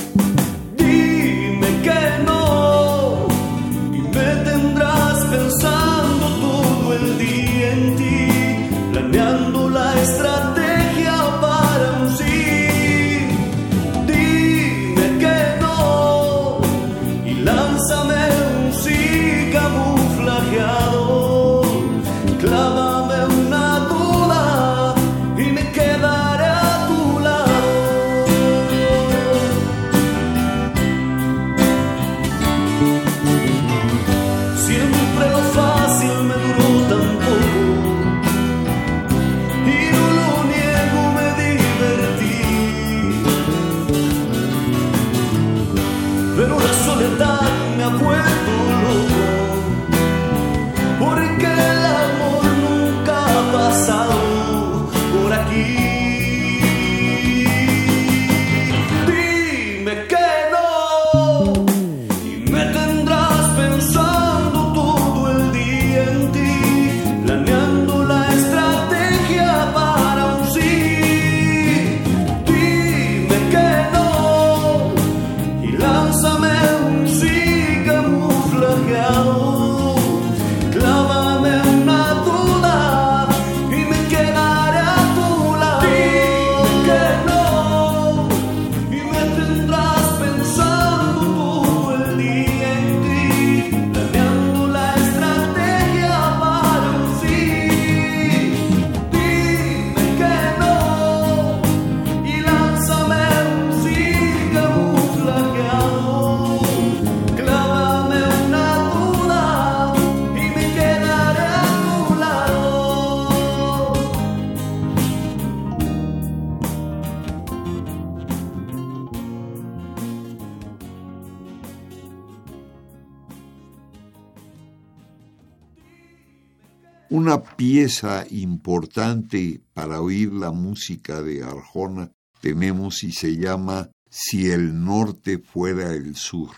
Pieza 127.57 128.27
importante 128.31 129.61
para 129.73 130.01
oír 130.01 130.33
la 130.33 130.51
música 130.51 131.23
de 131.23 131.43
Arjona 131.43 132.11
tenemos 132.41 133.05
y 133.05 133.13
se 133.13 133.37
llama 133.37 133.91
Si 134.11 134.51
el 134.51 134.85
norte 134.85 135.39
fuera 135.39 135.93
el 135.93 136.17
sur. 136.17 136.51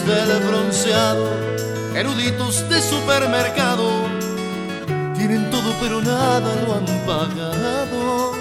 Intelectuales 0.00 0.06
del 0.06 0.48
bronceado, 0.48 1.30
eruditos 1.94 2.68
de 2.68 2.80
supermercado, 2.80 3.90
tienen 5.14 5.50
todo 5.50 5.74
pero 5.80 6.00
nada 6.00 6.54
lo 6.66 6.74
han 6.74 6.86
pagado. 7.06 8.32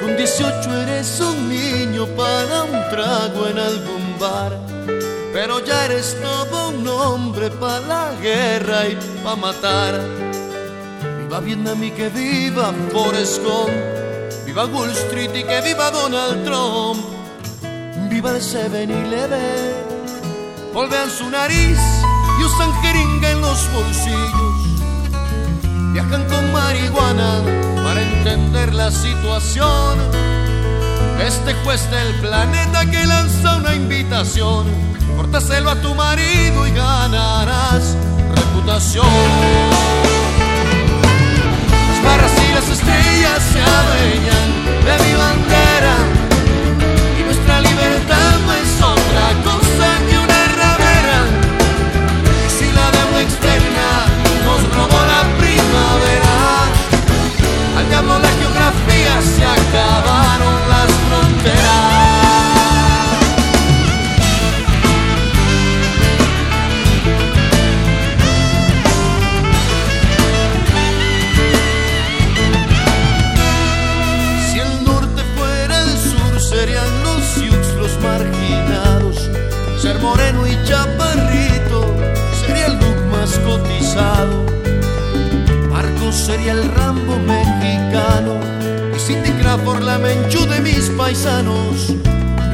Con 0.00 0.16
18 0.16 0.82
eres 0.82 1.20
un 1.20 1.48
niño 1.48 2.06
para 2.16 2.64
un 2.64 2.90
trago 2.90 3.46
en 3.48 3.58
algún 3.58 4.18
bar 4.18 4.58
pero 5.32 5.64
ya 5.64 5.84
eres 5.86 6.16
todo 6.20 6.70
un 6.70 6.86
hombre 6.88 7.50
para 7.50 7.80
la 7.80 8.12
guerra 8.20 8.88
y 8.88 8.98
para 9.22 9.36
matar. 9.36 10.00
Viva 11.18 11.40
Vietnam 11.40 11.82
y 11.84 11.90
que 11.92 12.08
viva 12.08 12.72
Forrest 12.92 13.42
Gump, 13.42 13.70
viva 14.44 14.66
Wall 14.66 14.90
Street 14.90 15.30
y 15.34 15.44
que 15.44 15.60
viva 15.60 15.90
Donald 15.90 16.44
Trump, 16.44 17.04
viva 18.10 18.30
el 18.30 18.42
7-Eleven, 18.42 19.99
volvean 20.72 21.10
su 21.10 21.28
nariz 21.30 21.78
y 22.38 22.44
usan 22.44 22.72
jeringa 22.82 23.30
en 23.30 23.40
los 23.40 23.72
bolsillos. 23.72 24.80
Viajan 25.92 26.24
con 26.28 26.52
marihuana 26.52 27.42
para 27.84 28.00
entender 28.02 28.74
la 28.74 28.90
situación. 28.90 29.98
Este 31.20 31.54
juez 31.64 31.90
del 31.90 32.14
planeta 32.20 32.90
que 32.90 33.04
lanza 33.06 33.56
una 33.56 33.74
invitación 33.74 34.90
Córtaselo 35.16 35.70
a 35.70 35.76
tu 35.76 35.94
marido 35.94 36.66
y 36.66 36.70
ganarás 36.70 37.94
reputación. 38.34 39.06
Las 41.88 42.02
barras 42.02 42.32
y 42.48 42.54
las 42.54 42.68
estrellas 42.68 43.42
se 43.52 43.60
adueñan 43.60 44.48
de 44.84 45.04
mi 45.04 45.14
bandera 45.14 46.19
sería 86.30 86.52
el 86.52 86.70
Rambo 86.74 87.16
mexicano 87.26 88.38
y 88.94 88.98
Cindy 89.00 89.32
Crawford 89.40 89.82
la 89.82 89.98
menchú 89.98 90.46
de 90.46 90.60
mis 90.60 90.88
paisanos. 90.90 91.92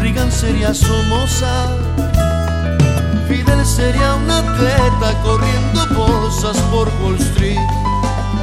Reagan 0.01 0.33
sería 0.33 0.73
Somoza. 0.73 1.67
Fidel 3.29 3.67
sería 3.67 4.15
un 4.15 4.31
atleta 4.31 5.09
corriendo 5.23 5.87
bolsas 5.95 6.57
por 6.73 6.89
Wall 7.03 7.17
Street. 7.17 7.69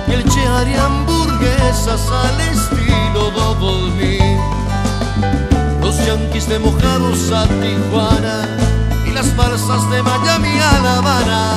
Y 0.08 0.12
el 0.14 0.24
Che 0.24 0.46
haría 0.46 0.86
hamburguesas 0.86 2.02
al 2.12 2.40
estilo 2.54 3.32
Double 3.32 3.92
Me. 3.98 4.40
Los 5.82 5.98
yanquis 6.06 6.48
de 6.48 6.60
mojados 6.60 7.32
a 7.32 7.48
Tijuana 7.48 8.64
las 9.14 9.36
balsas 9.36 9.90
de 9.92 10.02
Miami 10.02 10.58
a 10.60 10.80
La 10.82 10.98
Habana. 10.98 11.52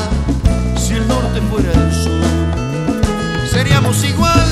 Si 0.79 0.95
el 0.95 1.09
norte 1.09 1.41
fuera 1.51 1.73
el 1.73 1.93
sur, 1.93 2.46
seríamos 3.57 4.05
igual 4.05 4.49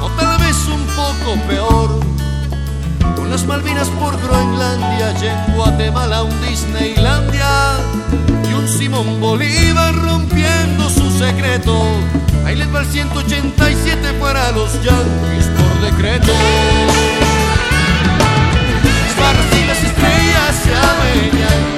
o 0.00 0.08
tal 0.10 0.38
vez 0.38 0.56
un 0.68 0.86
poco 0.94 1.34
peor. 1.48 2.00
Con 3.16 3.28
las 3.30 3.44
Malvinas 3.46 3.88
por 4.00 4.16
Groenlandia 4.22 5.12
y 5.20 5.26
en 5.26 5.56
Guatemala 5.56 6.22
un 6.22 6.40
Disneylandia 6.40 7.50
y 8.48 8.52
un 8.52 8.68
Simón 8.68 9.20
Bolívar 9.20 9.92
rompiendo 9.96 10.88
su 10.88 11.10
secreto. 11.18 11.74
Ahí 12.46 12.54
les 12.54 12.72
va 12.72 12.82
el 12.82 12.86
187 12.86 14.12
para 14.20 14.52
los 14.52 14.72
yanquis 14.84 15.46
por 15.58 15.90
decreto. 15.90 16.32
Y 19.58 19.66
las 19.66 19.82
estrellas 19.82 20.54
se 20.62 20.74
adueñan 20.74 21.71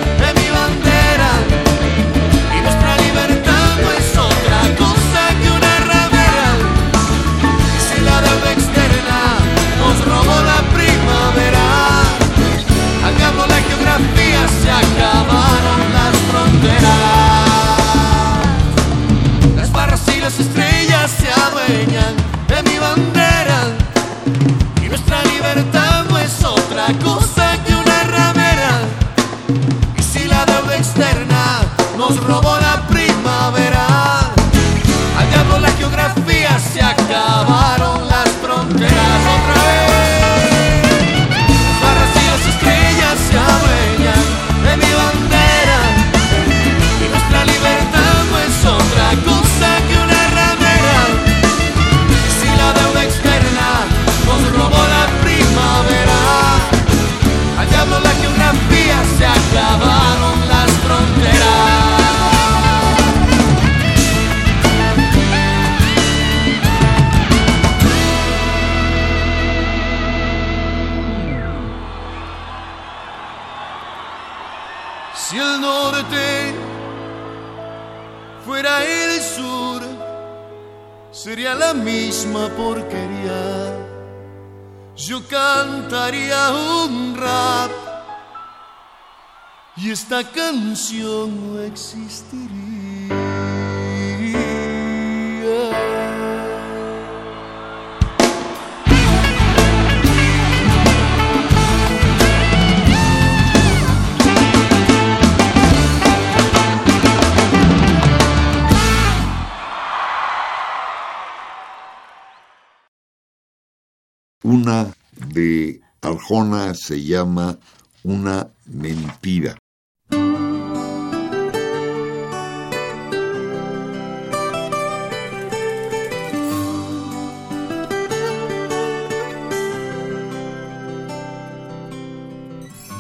Arjona 116.25 116.73
se 116.73 117.03
llama 117.05 117.59
Una 118.03 118.49
mentira. 118.65 119.59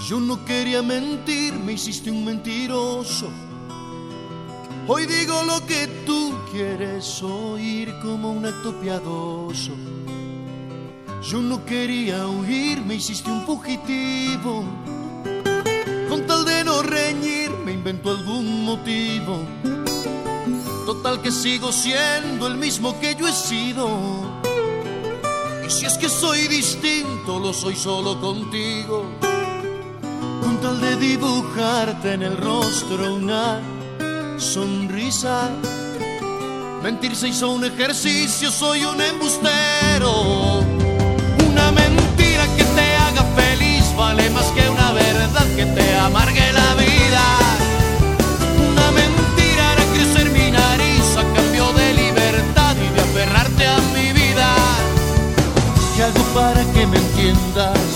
Yo 0.06 0.20
no 0.20 0.44
quería 0.44 0.82
mentir, 0.82 1.54
me 1.54 1.72
hiciste 1.72 2.10
un 2.10 2.26
mentiroso. 2.26 3.30
Hoy 4.86 5.06
digo 5.06 5.42
lo 5.44 5.64
que 5.66 5.86
tú 6.04 6.34
quieres 6.52 7.22
oír 7.22 7.88
como 8.02 8.32
un 8.32 8.44
acto 8.44 8.78
piadoso. 8.82 9.72
Yo 11.26 11.40
no 11.40 11.64
quería 11.64 12.26
huir, 12.26 12.82
me 12.82 12.96
hiciste 12.96 13.30
un 13.30 13.46
fugitivo. 13.46 14.64
Con 16.08 16.26
tal 16.26 16.44
de 16.44 16.64
no 16.64 16.82
reñir, 16.82 17.50
me 17.64 17.72
inventó 17.72 18.10
algún 18.10 18.64
motivo. 18.64 19.40
Total 20.86 21.22
que 21.22 21.32
sigo 21.32 21.72
siendo 21.72 22.46
el 22.46 22.56
mismo 22.56 23.00
que 23.00 23.14
yo 23.14 23.26
he 23.26 23.32
sido. 23.32 23.88
Y 25.66 25.70
si 25.70 25.86
es 25.86 25.96
que 25.96 26.08
soy 26.08 26.46
distinto, 26.48 27.38
lo 27.38 27.52
soy 27.52 27.74
solo 27.74 28.20
contigo 28.20 29.06
con 30.44 30.60
tal 30.60 30.78
de 30.78 30.96
dibujarte 30.96 32.12
en 32.12 32.22
el 32.22 32.36
rostro 32.36 33.14
una 33.14 33.60
sonrisa. 34.36 35.50
Mentir 36.82 37.16
se 37.16 37.28
hizo 37.28 37.50
un 37.50 37.64
ejercicio, 37.64 38.50
soy 38.50 38.84
un 38.84 39.00
embustero. 39.00 40.83
Una 41.54 41.70
mentira 41.70 42.48
que 42.56 42.64
te 42.64 42.96
haga 42.96 43.22
feliz 43.36 43.84
vale 43.96 44.28
más 44.30 44.46
que 44.46 44.68
una 44.68 44.90
verdad 44.90 45.46
que 45.54 45.64
te 45.64 45.96
amargue 45.98 46.52
la 46.52 46.74
vida. 46.74 47.22
Una 48.72 48.90
mentira 48.90 49.70
hará 49.70 49.84
crecer 49.94 50.30
mi 50.30 50.50
nariz 50.50 51.16
a 51.16 51.22
cambio 51.32 51.72
de 51.74 51.94
libertad 51.94 52.74
y 52.74 52.88
de 52.92 53.00
aferrarte 53.00 53.66
a 53.68 53.78
mi 53.94 54.12
vida. 54.12 54.52
¿Qué 55.94 56.02
hago 56.02 56.24
para 56.34 56.64
que 56.72 56.88
me 56.88 56.96
entiendas? 56.96 57.93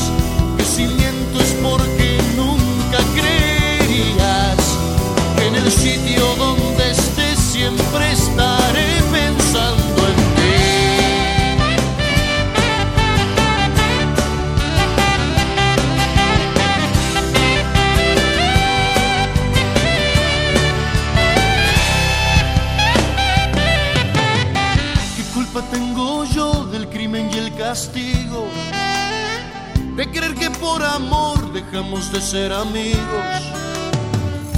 De 31.79 32.21
ser 32.21 32.53
amigos. 32.53 32.99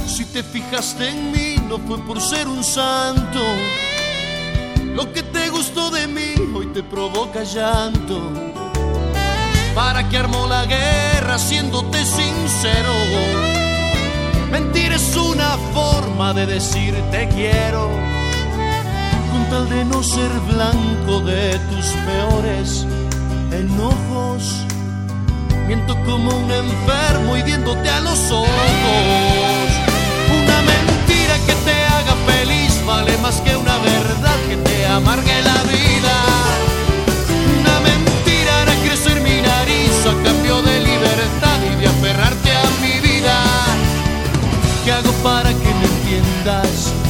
Si 0.07 0.25
te 0.25 0.41
fijaste 0.41 1.07
en 1.07 1.31
mí, 1.31 1.55
no 1.69 1.77
fue 1.77 1.99
por 1.99 2.19
ser 2.19 2.47
un 2.47 2.63
santo. 2.63 3.39
Lo 4.95 5.13
que 5.13 5.21
te 5.21 5.49
gustó 5.49 5.91
de 5.91 6.07
mí 6.07 6.33
hoy 6.55 6.65
te 6.73 6.81
provoca 6.81 7.43
llanto. 7.43 8.31
¿Para 9.75 10.09
que 10.09 10.17
armó 10.17 10.47
la 10.47 10.65
guerra 10.65 11.37
siéndote 11.37 12.03
sincero? 12.03 12.93
Mentir 14.49 14.91
es 14.91 15.15
una 15.15 15.59
forma 15.75 16.33
de 16.33 16.47
decir 16.47 16.95
te 17.11 17.29
quiero. 17.29 17.87
Con 19.31 19.45
tal 19.51 19.69
de 19.69 19.85
no 19.85 20.01
ser 20.01 20.31
blanco 20.49 21.19
de 21.21 21.59
tus 21.69 21.85
peores 22.07 22.87
enojos 23.51 24.65
miento 25.67 25.95
como 26.03 26.35
un 26.35 26.51
enfermo 26.51 27.37
y 27.37 27.43
viéndote 27.43 27.89
a 27.89 27.99
los 28.01 28.19
ojos. 28.31 28.47
Una 30.41 30.61
mentira 30.61 31.35
que 31.45 31.53
te 31.65 31.75
haga 31.85 32.15
feliz 32.25 32.81
vale 32.85 33.17
más 33.17 33.41
que 33.41 33.55
una 33.55 33.77
verdad 33.77 34.37
que 34.49 34.57
te 34.57 34.85
amargue 34.87 35.41
la 35.41 35.63
vida. 35.63 36.15
Una 37.59 37.79
mentira 37.81 38.61
hará 38.61 38.73
crecer 38.85 39.21
mi 39.21 39.41
nariz 39.41 40.05
a 40.05 40.23
cambio 40.23 40.61
de 40.61 40.79
libertad 40.79 41.59
y 41.71 41.75
de 41.75 41.87
aferrarte 41.87 42.51
a 42.51 42.63
mi 42.81 42.99
vida. 43.07 43.35
¿Qué 44.83 44.91
hago 44.91 45.11
para 45.23 45.49
que 45.49 45.73
me 45.79 45.85
entiendas? 45.85 47.00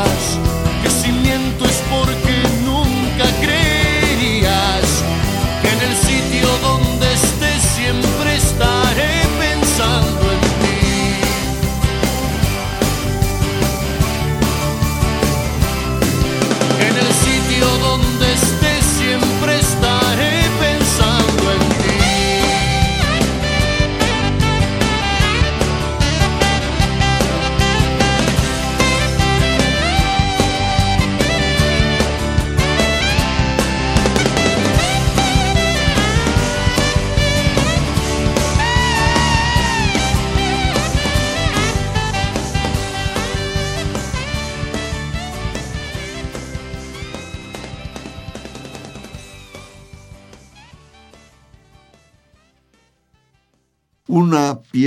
Entiendas? 0.00 0.39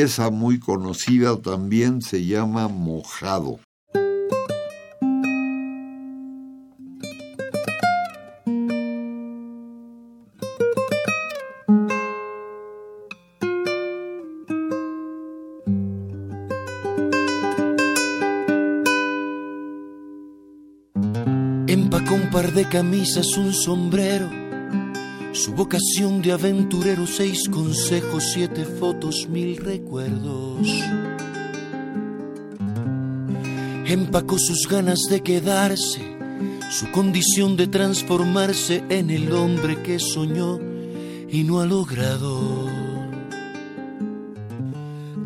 Pieza 0.04 0.30
muy 0.30 0.60
conocida 0.60 1.38
también 1.42 2.02
se 2.02 2.26
llama 2.26 2.68
Mojado. 2.68 3.62
Empacó 21.66 22.16
un 22.16 22.30
par 22.30 22.52
de 22.52 22.68
camisas, 22.68 23.38
un 23.38 23.54
sombrero, 23.54 24.30
su 25.44 25.52
vocación 25.52 26.22
de 26.22 26.32
aventurero, 26.32 27.06
seis 27.06 27.50
consejos, 27.50 28.32
siete 28.32 28.64
fotos, 28.64 29.28
mil 29.28 29.58
recuerdos. 29.58 30.70
Empacó 33.86 34.40
sus 34.40 34.66
ganas 34.70 35.00
de 35.10 35.22
quedarse, 35.22 36.00
su 36.72 36.90
condición 36.92 37.58
de 37.58 37.68
transformarse 37.68 38.86
en 38.88 39.10
el 39.10 39.34
hombre 39.34 39.84
que 39.84 40.00
soñó 40.00 40.62
y 41.30 41.44
no 41.44 41.60
ha 41.60 41.66
logrado. 41.66 42.70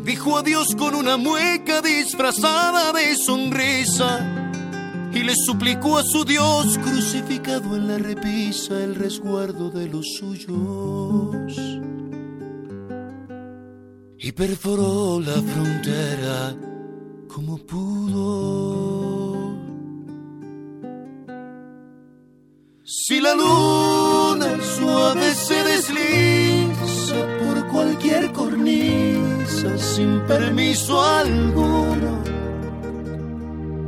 Dijo 0.02 0.36
adiós 0.36 0.74
con 0.76 0.96
una 0.96 1.16
mueca 1.16 1.80
disfrazada 1.80 2.92
de 2.92 3.14
sonrisa 3.14 4.37
le 5.28 5.34
suplicó 5.36 5.98
a 5.98 6.04
su 6.04 6.24
Dios 6.24 6.78
crucificado 6.78 7.76
en 7.76 7.86
la 7.86 7.98
repisa 7.98 8.82
el 8.82 8.94
resguardo 8.94 9.68
de 9.68 9.86
los 9.86 10.06
suyos. 10.18 11.52
y 14.20 14.32
perforó 14.32 15.20
la 15.20 15.40
frontera 15.50 16.56
como 17.28 17.58
pudo. 17.58 18.26
Si 22.84 23.20
la 23.20 23.34
luna 23.34 24.50
suave 24.76 25.34
se 25.34 25.62
desliza 25.72 27.18
por 27.40 27.68
cualquier 27.68 28.32
cornisa 28.32 29.78
sin 29.78 30.20
permiso 30.26 31.02
alguno, 31.02 32.22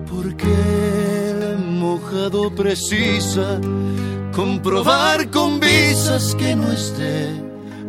porque 0.06 0.46
el 0.46 0.89
mojado 1.90 2.54
precisa 2.54 3.60
comprobar 4.32 5.28
con 5.30 5.58
visas 5.58 6.36
que 6.36 6.54
no 6.54 6.70
esté 6.70 7.28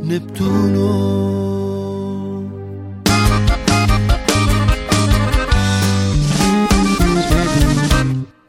Neptuno. 0.01 1.21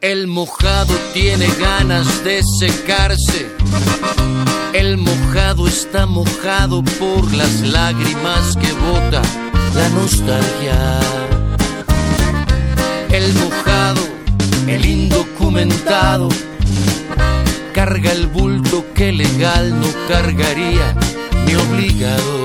El 0.00 0.26
mojado 0.26 0.94
tiene 1.12 1.48
ganas 1.60 2.24
de 2.24 2.40
secarse. 2.58 3.46
El 4.72 4.96
mojado 4.96 5.68
está 5.68 6.06
mojado 6.06 6.82
por 6.98 7.30
las 7.34 7.60
lágrimas 7.60 8.56
que 8.56 8.72
bota 8.72 9.20
la 9.74 9.88
nostalgia. 9.90 11.00
El 13.10 13.34
mojado, 13.34 14.21
el 14.68 14.84
indocumentado, 14.84 16.28
carga 17.72 18.12
el 18.12 18.26
bulto 18.26 18.84
que 18.94 19.12
legal 19.12 19.70
no 19.80 19.86
cargaría 20.08 20.94
ni 21.46 21.54
obligado. 21.54 22.41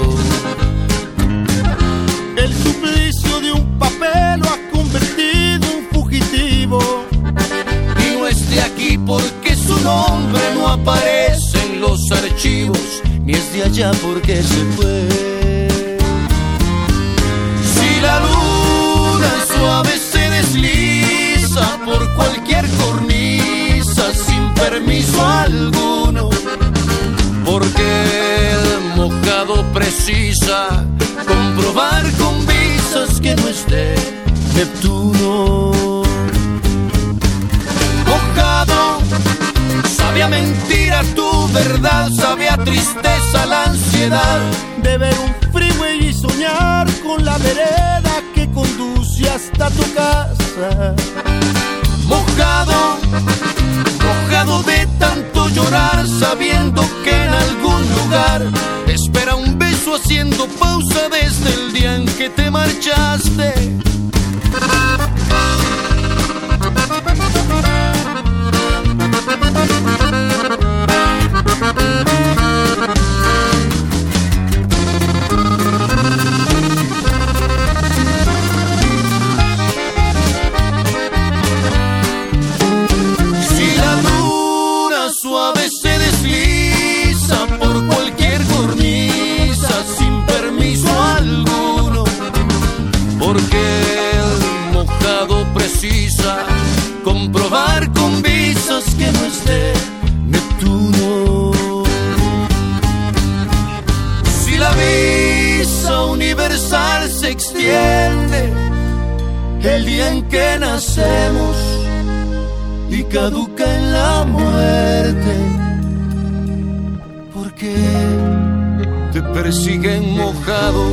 Persiguen 119.48 120.12
mojado 120.12 120.84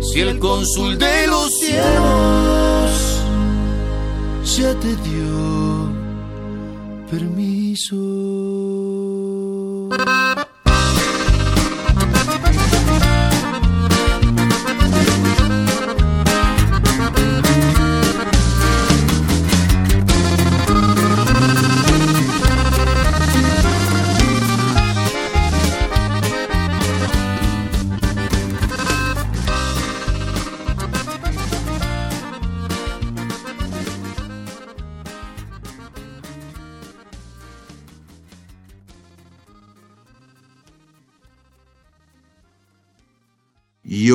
si 0.00 0.20
el 0.20 0.38
cónsul 0.38 0.96
de 0.96 1.26
los 1.26 1.50
cielos 1.58 2.90
ya 4.56 4.72
te 4.78 4.94
dio 5.08 5.90
permiso. 7.10 8.29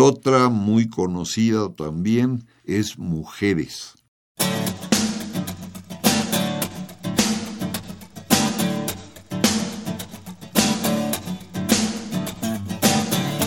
Otra 0.06 0.50
muy 0.50 0.88
conocida 0.88 1.68
también 1.74 2.46
es 2.64 3.00
Mujeres. 3.00 3.96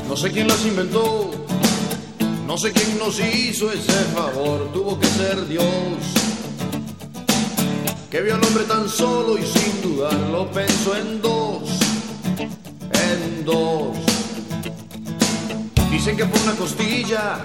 No 0.08 0.16
sé 0.16 0.32
quién 0.32 0.48
las 0.48 0.66
inventó, 0.66 1.30
no 2.44 2.58
sé 2.58 2.72
quién 2.72 2.98
nos 2.98 3.20
hizo 3.20 3.70
ese 3.70 3.92
favor, 4.16 4.72
tuvo 4.72 4.98
que 4.98 5.06
ser 5.06 5.46
Dios, 5.46 5.64
que 8.10 8.20
vio 8.20 8.34
al 8.34 8.44
hombre 8.44 8.64
tan 8.64 8.88
solo 8.88 9.38
y 9.38 9.42
sin 9.42 9.80
dudarlo 9.80 10.50
pensó 10.50 10.96
en 10.96 11.22
dos, 11.22 11.70
en 12.90 13.44
dos 13.44 14.07
Dicen 15.98 16.16
que 16.16 16.26
por 16.26 16.40
una 16.42 16.52
costilla 16.52 17.40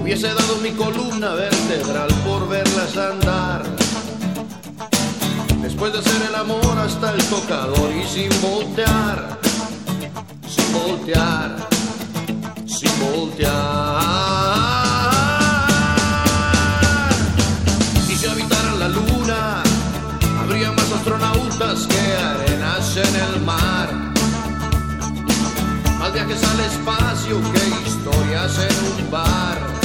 hubiese 0.00 0.28
dado 0.28 0.56
mi 0.62 0.70
columna 0.70 1.34
vertebral 1.34 2.08
por 2.26 2.48
verlas 2.48 2.96
andar. 2.96 3.64
Después 5.60 5.92
de 5.92 5.98
hacer 5.98 6.22
el 6.26 6.34
amor 6.36 6.78
hasta 6.78 7.12
el 7.12 7.22
tocador 7.24 7.90
y 7.92 8.02
sin 8.06 8.30
voltear, 8.40 9.38
sin 10.48 10.72
voltear, 10.72 11.68
sin 12.64 12.90
voltear. 12.98 13.52
Y 18.08 18.14
si 18.16 18.26
habitaran 18.26 18.78
la 18.78 18.88
luna, 18.88 19.62
habría 20.40 20.72
más 20.72 20.92
astronautas 20.92 21.86
que 21.86 22.16
arenas 22.16 22.96
en 22.96 23.16
el 23.16 23.42
mar 23.42 23.85
viajes 26.16 26.42
al 26.44 26.60
espacio 26.60 27.42
que 27.52 27.88
historias 27.88 28.58
en 28.58 29.04
un 29.04 29.10
bar, 29.10 29.75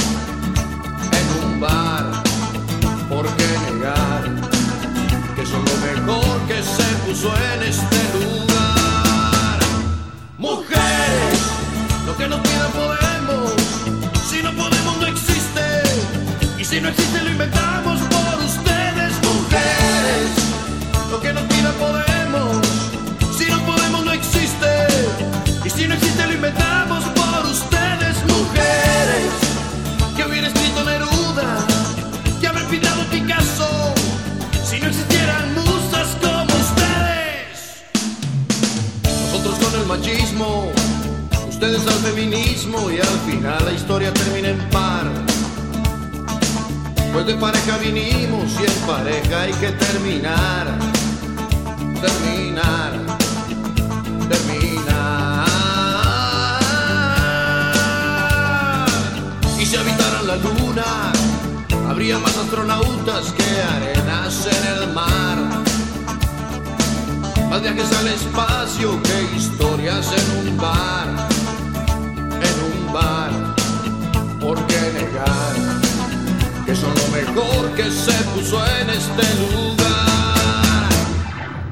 que 49.60 49.70
terminar, 49.72 50.66
terminar, 52.00 52.92
terminar. 54.28 55.46
Y 59.58 59.66
si 59.66 59.76
habitaran 59.76 60.26
la 60.26 60.36
luna, 60.36 61.12
habría 61.88 62.18
más 62.18 62.36
astronautas 62.36 63.32
que 63.32 63.62
arenas 63.62 64.46
en 64.46 64.66
el 64.74 64.92
mar. 64.92 65.38
Más 67.50 67.62
viajes 67.62 67.92
al 67.92 68.08
espacio 68.08 69.02
que 69.02 69.36
historias 69.36 70.06
en 70.12 70.48
un 70.48 70.56
bar, 70.56 71.08
que 76.72 76.78
son 76.78 76.94
lo 76.94 77.08
mejor 77.08 77.70
que 77.76 77.90
se 77.90 78.12
puso 78.34 78.58
en 78.80 78.88
este 78.88 79.24
lugar. 79.40 80.88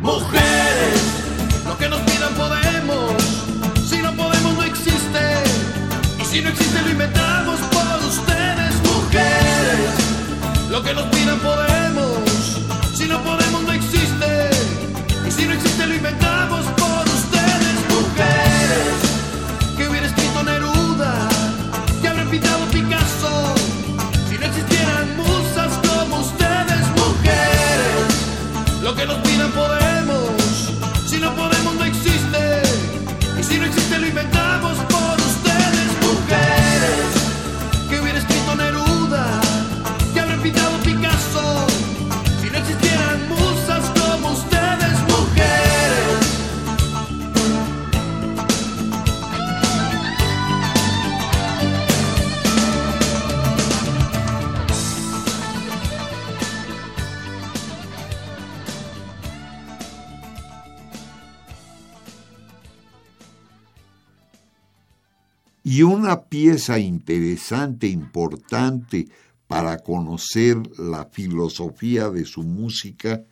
Mujeres, 0.02 1.00
lo 1.64 1.78
que 1.78 1.88
nos 1.88 2.00
pidan 2.00 2.34
podemos, 2.34 3.12
si 3.88 4.02
no 4.02 4.14
podemos 4.14 4.52
no 4.56 4.62
existe, 4.62 5.24
y 6.20 6.24
si 6.26 6.42
no 6.42 6.50
existe 6.50 6.82
lo 6.82 6.90
inventamos 6.90 7.60
por 7.72 8.08
ustedes. 8.10 8.74
Mujeres, 8.84 9.90
lo 10.70 10.82
que 10.82 10.92
nos 10.92 11.04
pidan 11.04 11.39
una 66.10 66.24
pieza 66.24 66.76
interesante, 66.80 67.86
importante 67.86 69.06
para 69.46 69.78
conocer 69.78 70.56
la 70.76 71.04
filosofía 71.04 72.10
de 72.10 72.24
su 72.24 72.42
música 72.42 73.22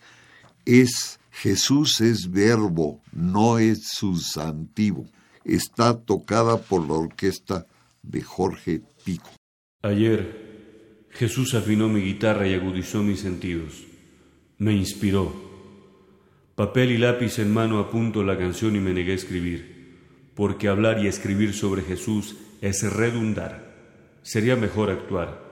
es 0.64 1.18
Jesús 1.32 2.00
es 2.00 2.30
verbo, 2.30 3.00
no 3.10 3.58
es 3.58 3.88
sustantivo. 3.88 5.08
Está 5.44 5.98
tocada 5.98 6.56
por 6.56 6.86
la 6.86 6.94
orquesta 6.94 7.66
de 8.02 8.22
Jorge 8.22 8.82
Pico. 9.04 9.30
Ayer 9.82 11.08
Jesús 11.10 11.54
afinó 11.54 11.88
mi 11.88 12.00
guitarra 12.00 12.46
y 12.46 12.54
agudizó 12.54 13.02
mis 13.02 13.18
sentidos. 13.18 13.86
Me 14.58 14.72
inspiró. 14.72 15.34
Papel 16.54 16.92
y 16.92 16.98
lápiz 16.98 17.40
en 17.40 17.52
mano 17.52 17.80
apunto 17.80 18.22
la 18.22 18.38
canción 18.38 18.76
y 18.76 18.78
me 18.78 18.92
negué 18.92 19.12
a 19.12 19.16
escribir, 19.16 19.96
porque 20.36 20.68
hablar 20.68 21.02
y 21.02 21.08
escribir 21.08 21.54
sobre 21.54 21.82
Jesús 21.82 22.36
es 22.60 22.82
redundar. 22.92 23.74
Sería 24.22 24.56
mejor 24.56 24.90
actuar. 24.90 25.42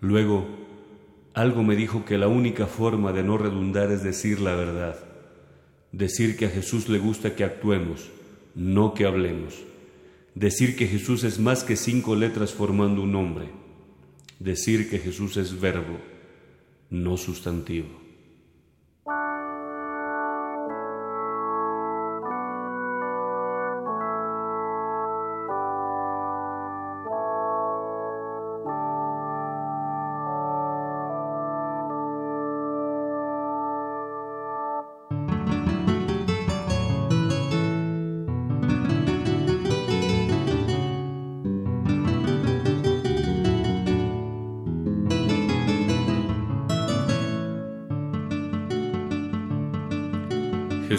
Luego, 0.00 0.46
algo 1.34 1.62
me 1.62 1.76
dijo 1.76 2.04
que 2.04 2.18
la 2.18 2.28
única 2.28 2.66
forma 2.66 3.12
de 3.12 3.22
no 3.22 3.38
redundar 3.38 3.90
es 3.90 4.02
decir 4.02 4.40
la 4.40 4.54
verdad. 4.54 4.98
Decir 5.92 6.36
que 6.36 6.46
a 6.46 6.50
Jesús 6.50 6.88
le 6.88 6.98
gusta 6.98 7.34
que 7.34 7.44
actuemos, 7.44 8.10
no 8.54 8.94
que 8.94 9.06
hablemos. 9.06 9.54
Decir 10.34 10.76
que 10.76 10.86
Jesús 10.86 11.24
es 11.24 11.38
más 11.38 11.64
que 11.64 11.76
cinco 11.76 12.14
letras 12.14 12.52
formando 12.52 13.02
un 13.02 13.12
nombre. 13.12 13.48
Decir 14.38 14.90
que 14.90 14.98
Jesús 14.98 15.36
es 15.38 15.58
verbo, 15.60 15.98
no 16.90 17.16
sustantivo. 17.16 18.05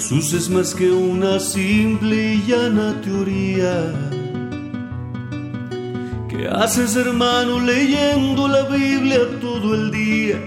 Jesús 0.10 0.32
es 0.32 0.49
más 0.49 0.74
que 0.74 0.89
una 0.89 1.38
simple 1.38 2.36
y 2.36 2.43
llana 2.47 3.01
teoría 3.01 3.93
que 6.30 6.47
haces 6.47 6.95
hermano 6.95 7.60
leyendo 7.60 8.47
la 8.47 8.64
Biblia 8.70 9.20
todo 9.41 9.76
el 9.76 9.91
día. 9.91 10.39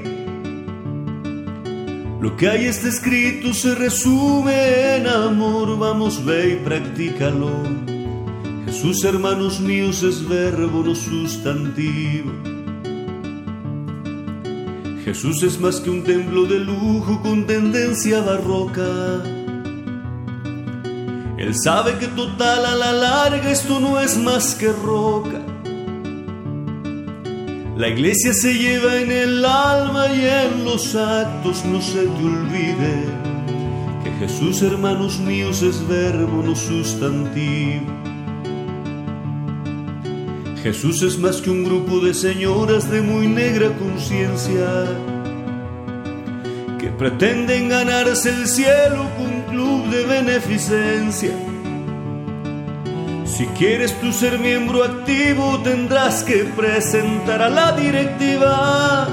Lo 2.23 2.35
que 2.39 2.49
hay 2.49 2.65
está 2.69 2.89
escrito 2.89 3.53
se 3.53 3.75
resume 3.75 4.97
en 4.97 5.07
amor, 5.07 5.79
vamos 5.79 6.25
ve 6.25 6.55
y 6.55 6.65
practícalo. 6.65 7.51
Jesús, 8.65 9.05
hermanos 9.05 9.61
míos, 9.61 10.03
es 10.03 10.27
verbo, 10.27 10.85
no 10.85 10.95
sustantivo. 10.95 12.33
Jesús 15.05 15.43
es 15.43 15.61
más 15.61 15.81
que 15.81 15.91
un 15.91 16.03
templo 16.03 16.47
de 16.47 16.61
lujo 16.61 17.21
con 17.21 17.47
tendencia 17.47 18.23
barroca. 18.23 19.40
Él 21.51 21.57
sabe 21.59 21.99
que 21.99 22.07
total 22.07 22.65
a 22.65 22.77
la 22.77 22.93
larga 22.93 23.51
esto 23.51 23.81
no 23.81 23.99
es 23.99 24.17
más 24.17 24.55
que 24.55 24.71
roca. 24.71 25.41
La 27.77 27.89
iglesia 27.89 28.33
se 28.33 28.55
lleva 28.55 29.01
en 29.01 29.11
el 29.11 29.45
alma 29.45 30.07
y 30.15 30.27
en 30.27 30.65
los 30.65 30.95
actos 30.95 31.65
no 31.65 31.83
se 31.83 32.05
te 32.05 32.25
olvide 32.25 33.05
que 34.05 34.13
Jesús, 34.21 34.63
hermanos 34.63 35.19
míos, 35.19 35.61
es 35.63 35.85
verbo, 35.89 36.41
no 36.41 36.55
sustantivo. 36.55 37.85
Jesús 40.63 41.03
es 41.03 41.19
más 41.19 41.41
que 41.41 41.51
un 41.51 41.65
grupo 41.65 41.99
de 41.99 42.15
señoras 42.15 42.89
de 42.89 43.03
muy 43.03 43.27
negra 43.27 43.77
conciencia 43.77 44.87
que 46.79 46.91
pretenden 46.91 47.71
ganarse 47.71 48.31
el 48.31 48.47
cielo 48.47 49.09
de 49.91 50.07
beneficencia. 50.07 51.33
Si 53.25 53.47
quieres 53.59 53.99
tú 54.01 54.13
ser 54.13 54.39
miembro 54.39 54.85
activo 54.85 55.61
tendrás 55.65 56.23
que 56.23 56.45
presentar 56.57 57.43
a 57.43 57.49
la 57.49 57.73
directiva 57.73 59.09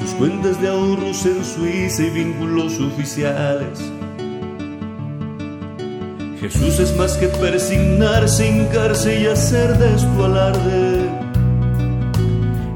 tus 0.00 0.10
cuentas 0.14 0.60
de 0.60 0.68
ahorros 0.68 1.24
en 1.24 1.44
Suiza 1.44 2.02
y 2.02 2.10
vínculos 2.10 2.78
oficiales. 2.80 3.80
Jesús 6.40 6.78
es 6.78 6.94
más 6.96 7.16
que 7.16 7.28
persignarse, 7.28 8.46
hincarse 8.46 9.20
y 9.20 9.26
hacer 9.26 9.78
de 9.78 9.94
esto 9.94 10.24
alarde. 10.24 11.08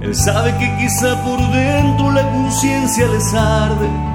Él 0.00 0.14
sabe 0.14 0.56
que 0.58 0.74
quizá 0.78 1.22
por 1.22 1.38
dentro 1.52 2.10
la 2.12 2.22
conciencia 2.30 3.06
les 3.08 3.34
arde. 3.34 4.07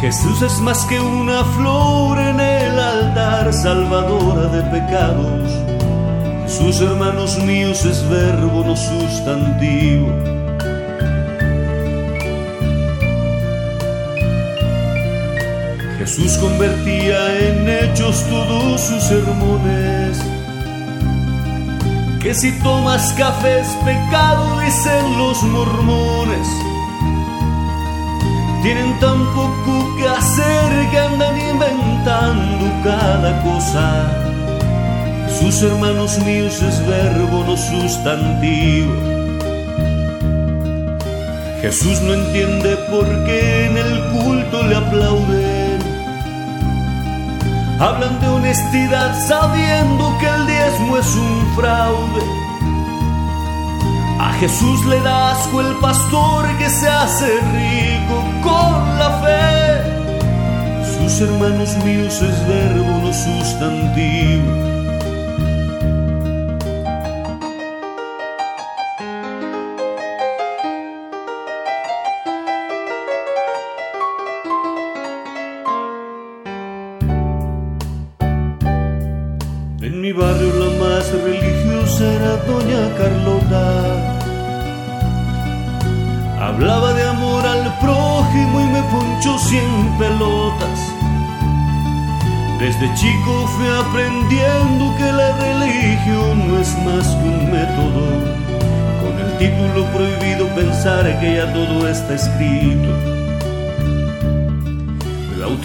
Jesús 0.00 0.40
es 0.40 0.60
más 0.60 0.86
que 0.86 0.98
una 0.98 1.44
flor 1.44 2.18
en 2.18 2.40
el 2.40 2.78
altar, 2.78 3.52
salvadora 3.52 4.46
de 4.46 4.62
pecados. 4.62 5.50
Jesús, 6.44 6.80
hermanos 6.80 7.38
míos, 7.40 7.84
es 7.84 8.08
verbo, 8.08 8.64
no 8.64 8.74
sustantivo. 8.74 10.08
Jesús 15.98 16.38
convertía 16.38 17.38
en 17.38 17.68
hechos 17.68 18.24
todos 18.30 18.80
sus 18.80 19.02
sermones. 19.02 20.18
Que 22.22 22.34
si 22.34 22.58
tomas 22.60 23.12
café 23.12 23.60
es 23.60 23.68
pecado, 23.84 24.60
dicen 24.60 25.18
los 25.18 25.42
mormones. 25.42 26.69
Tienen 28.62 28.98
tan 29.00 29.24
poco 29.34 29.96
que 29.96 30.06
hacer 30.06 30.90
que 30.90 30.98
andan 30.98 31.34
inventando 31.40 32.66
cada 32.84 33.42
cosa. 33.42 34.06
Sus 35.38 35.62
hermanos 35.62 36.18
míos 36.26 36.60
es 36.60 36.86
verbo, 36.86 37.42
no 37.46 37.56
sustantivo. 37.56 38.92
Jesús 41.62 42.00
no 42.02 42.12
entiende 42.12 42.76
por 42.90 43.06
qué 43.24 43.66
en 43.66 43.78
el 43.78 44.00
culto 44.12 44.62
le 44.66 44.76
aplauden. 44.76 45.78
Hablan 47.80 48.20
de 48.20 48.28
honestidad 48.28 49.18
sabiendo 49.26 50.18
que 50.18 50.26
el 50.26 50.46
diezmo 50.46 50.98
es 50.98 51.14
un 51.16 51.54
fraude. 51.56 52.24
A 54.20 54.34
Jesús 54.34 54.84
le 54.84 55.00
da 55.00 55.30
asco 55.30 55.62
el 55.62 55.74
pastor 55.76 56.46
que 56.58 56.68
se 56.68 56.88
hace 56.88 57.40
con 57.40 57.89
la 59.00 59.10
fe. 59.22 59.40
Sus 60.94 61.20
hermanos 61.22 61.76
míos 61.84 62.20
es 62.22 62.46
verbo, 62.46 62.92
no 63.02 63.12
sustantivo. 63.12 64.69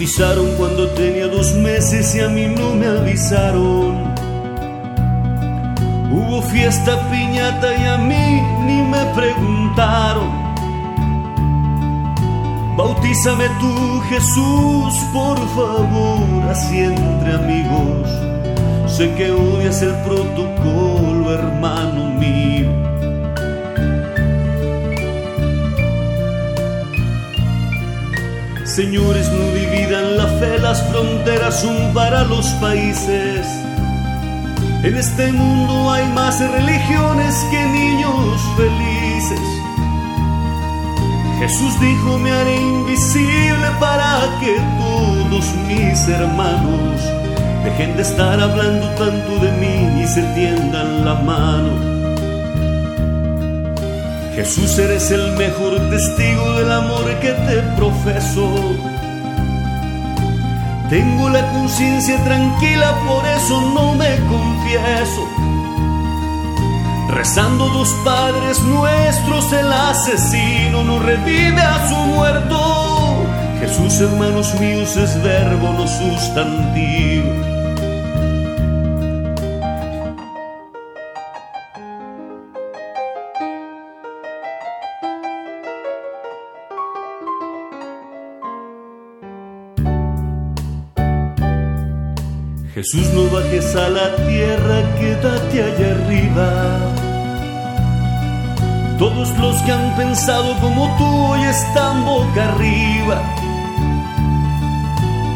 Bautizaron 0.06 0.54
cuando 0.56 0.88
tenía 0.90 1.26
dos 1.26 1.52
meses 1.54 2.14
y 2.14 2.20
a 2.20 2.28
mí 2.28 2.46
no 2.46 2.76
me 2.76 2.86
avisaron. 2.86 4.14
Hubo 6.12 6.42
fiesta 6.42 7.10
piñata 7.10 7.76
y 7.76 7.84
a 7.84 7.98
mí 7.98 8.40
ni 8.66 8.82
me 8.82 9.04
preguntaron. 9.16 10.30
Bautízame 12.76 13.48
tú, 13.58 14.00
Jesús, 14.08 14.94
por 15.12 15.38
favor, 15.56 16.50
así 16.50 16.78
entre 16.78 17.34
amigos. 17.34 18.08
Sé 18.86 19.12
que 19.14 19.32
odias 19.32 19.82
el 19.82 19.94
protocolo, 20.04 21.32
hermano 21.32 22.10
mío. 22.10 22.86
Señores, 28.64 29.28
no 29.32 29.45
las 30.40 30.82
fronteras 30.90 31.64
para 31.94 32.24
los 32.24 32.46
países. 32.60 33.46
En 34.82 34.96
este 34.96 35.32
mundo 35.32 35.90
hay 35.90 36.06
más 36.08 36.38
religiones 36.40 37.34
que 37.50 37.64
niños 37.66 38.40
felices. 38.56 39.40
Jesús 41.38 41.80
dijo, 41.80 42.18
me 42.18 42.30
haré 42.30 42.56
invisible 42.56 43.66
para 43.80 44.20
que 44.40 44.56
todos 44.78 45.54
mis 45.66 46.08
hermanos 46.08 47.00
dejen 47.64 47.96
de 47.96 48.02
estar 48.02 48.38
hablando 48.40 48.88
tanto 48.90 49.38
de 49.38 49.52
mí 49.52 50.02
y 50.02 50.06
se 50.06 50.22
tiendan 50.34 51.04
la 51.04 51.14
mano. 51.14 51.96
Jesús, 54.34 54.78
eres 54.78 55.10
el 55.10 55.32
mejor 55.32 55.80
testigo 55.88 56.52
del 56.58 56.70
amor 56.70 57.04
que 57.20 57.32
te 57.32 57.62
profeso. 57.74 58.95
Tengo 60.88 61.28
la 61.28 61.50
conciencia 61.50 62.22
tranquila, 62.24 62.94
por 63.06 63.26
eso 63.26 63.60
no 63.74 63.94
me 63.94 64.16
confieso 64.28 65.46
Rezando 67.08 67.68
dos 67.68 67.88
padres 68.04 68.60
nuestros, 68.62 69.52
el 69.52 69.72
asesino 69.72 70.82
no 70.82 70.98
revive 70.98 71.60
a 71.60 71.88
su 71.88 71.94
muerto. 71.94 73.26
Jesús, 73.60 74.00
hermanos 74.00 74.52
míos, 74.60 74.96
es 74.96 75.22
verbo, 75.22 75.72
no 75.72 75.86
sustantivo. 75.86 77.55
Jesús, 92.86 93.08
no 93.14 93.28
bajes 93.30 93.74
a 93.74 93.88
la 93.88 94.14
tierra, 94.14 94.94
quédate 94.96 95.60
allá 95.60 95.90
arriba. 95.96 96.78
Todos 98.96 99.36
los 99.38 99.56
que 99.62 99.72
han 99.72 99.96
pensado 99.96 100.54
como 100.60 100.86
tú 100.96 101.04
hoy 101.04 101.42
están 101.42 102.04
boca 102.04 102.54
arriba, 102.54 103.20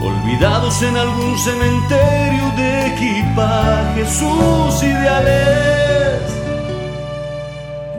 olvidados 0.01 0.81
en 0.83 0.97
algún 0.97 1.37
cementerio 1.39 2.53
de 2.57 2.87
equipaje, 2.87 4.07
sus 4.07 4.83
ideales 4.85 6.23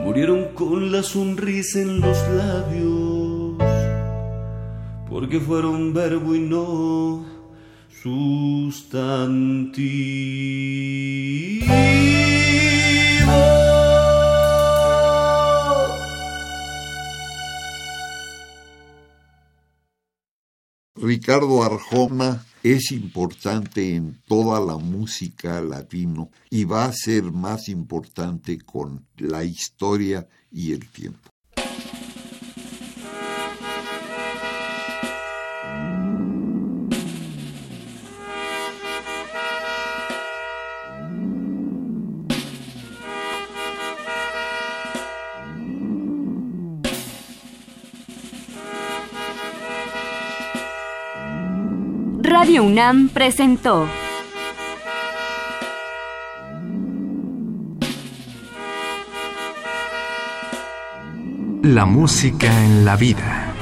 murieron 0.02 0.46
con 0.54 0.90
la 0.90 1.02
sonrisa 1.02 1.78
en 1.80 2.00
los 2.00 2.16
labios, 2.28 3.58
porque 5.10 5.40
fueron 5.40 5.92
verbo 5.92 6.34
y 6.34 6.40
no 6.40 7.31
sustantivo. 8.02 9.22
Ricardo 20.96 21.62
Arjona 21.62 22.44
es 22.62 22.92
importante 22.92 23.94
en 23.94 24.20
toda 24.26 24.60
la 24.60 24.76
música 24.78 25.60
latino 25.60 26.30
y 26.48 26.64
va 26.64 26.84
a 26.84 26.92
ser 26.92 27.24
más 27.24 27.68
importante 27.68 28.58
con 28.58 29.06
la 29.16 29.44
historia 29.44 30.26
y 30.50 30.72
el 30.72 30.88
tiempo. 30.90 31.31
UNAM 52.32 53.10
presentó 53.10 53.86
La 61.62 61.84
música 61.84 62.48
en 62.64 62.84
la 62.84 62.96
vida. 62.96 63.54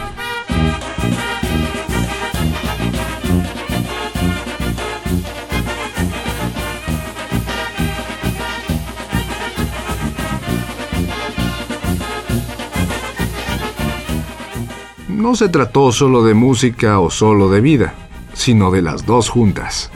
No 15.08 15.34
se 15.34 15.48
trató 15.48 15.92
solo 15.92 16.22
de 16.22 16.34
música 16.34 17.00
o 17.00 17.10
solo 17.10 17.50
de 17.50 17.60
vida 17.60 18.09
sino 18.40 18.70
de 18.70 18.80
las 18.80 19.04
dos 19.04 19.28
juntas. 19.28 19.90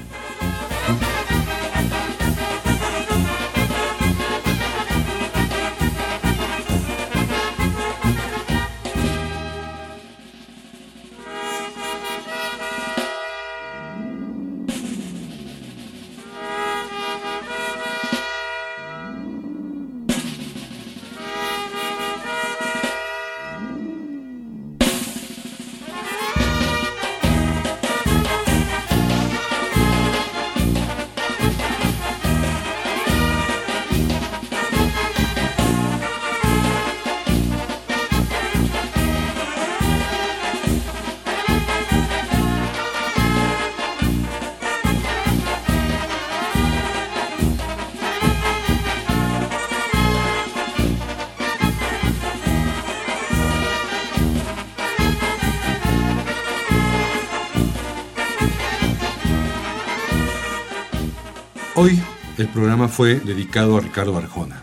Fue 62.94 63.16
dedicado 63.16 63.76
a 63.76 63.80
Ricardo 63.80 64.16
Arjona 64.16 64.62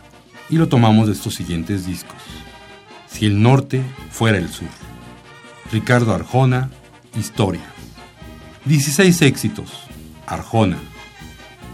y 0.49 0.55
lo 0.55 0.69
tomamos 0.69 1.07
de 1.07 1.13
estos 1.13 1.35
siguientes 1.35 1.85
discos. 1.85 2.15
Si 3.07 3.25
el 3.25 3.41
norte 3.41 3.83
fuera 4.09 4.37
el 4.37 4.47
sur. 4.47 4.69
Ricardo 5.69 6.13
Arjona, 6.13 6.69
Historia. 7.19 7.65
16 8.63 9.21
éxitos. 9.23 9.69
Arjona. 10.27 10.77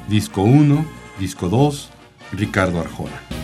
Disco 0.10 0.42
1, 0.42 0.84
disco 1.20 1.48
2, 1.48 1.90
Ricardo 2.32 2.80
Arjona. 2.80 3.37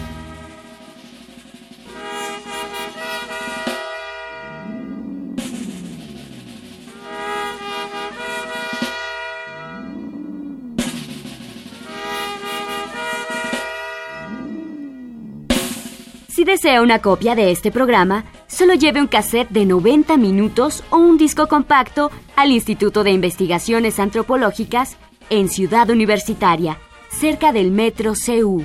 Desea 16.64 16.82
una 16.82 16.99
copia 16.99 17.36
de 17.36 17.51
este 17.51 17.72
programa, 17.72 18.24
solo 18.47 18.74
lleve 18.74 19.01
un 19.01 19.07
cassette 19.07 19.49
de 19.49 19.66
90 19.66 20.16
minutos 20.16 20.82
o 20.91 20.97
un 20.97 21.18
disco 21.18 21.47
compacto 21.47 22.09
al 22.38 22.51
Instituto 22.51 23.03
de 23.03 23.11
Investigaciones 23.11 23.99
Antropológicas 23.99 24.95
en 25.30 25.49
Ciudad 25.49 25.89
Universitaria, 25.89 26.78
cerca 27.09 27.51
del 27.51 27.72
Metro 27.72 28.14
CU. 28.14 28.64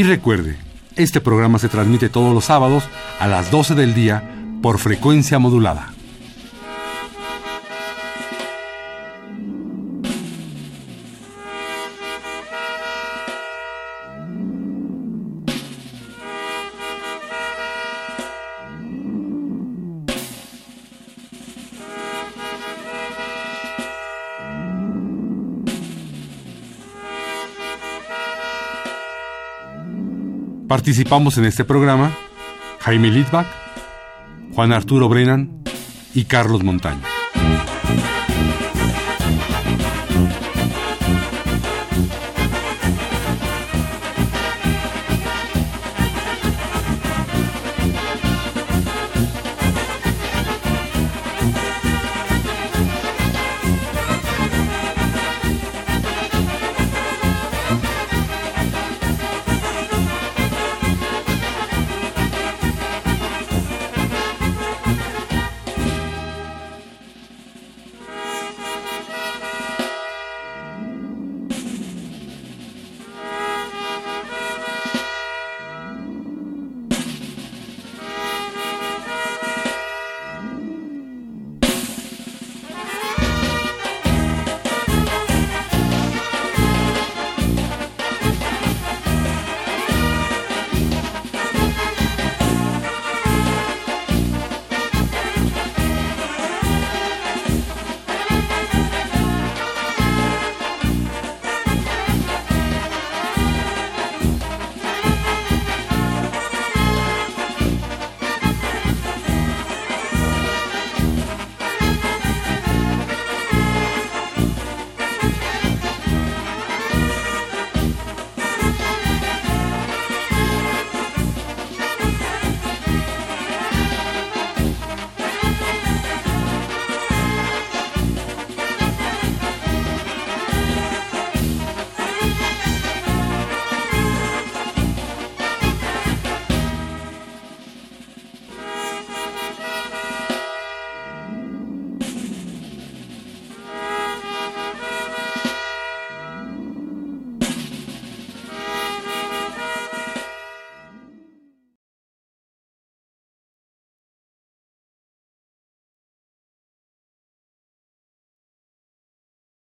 Y 0.00 0.02
recuerde, 0.02 0.56
este 0.96 1.20
programa 1.20 1.58
se 1.58 1.68
transmite 1.68 2.08
todos 2.08 2.32
los 2.32 2.46
sábados 2.46 2.84
a 3.18 3.26
las 3.26 3.50
12 3.50 3.74
del 3.74 3.92
día 3.92 4.34
por 4.62 4.78
frecuencia 4.78 5.38
modulada. 5.38 5.92
Participamos 30.70 31.36
en 31.36 31.46
este 31.46 31.64
programa 31.64 32.16
Jaime 32.78 33.08
Litvak, 33.08 33.48
Juan 34.54 34.72
Arturo 34.72 35.08
Brennan 35.08 35.64
y 36.14 36.26
Carlos 36.26 36.62
Montaño. 36.62 37.02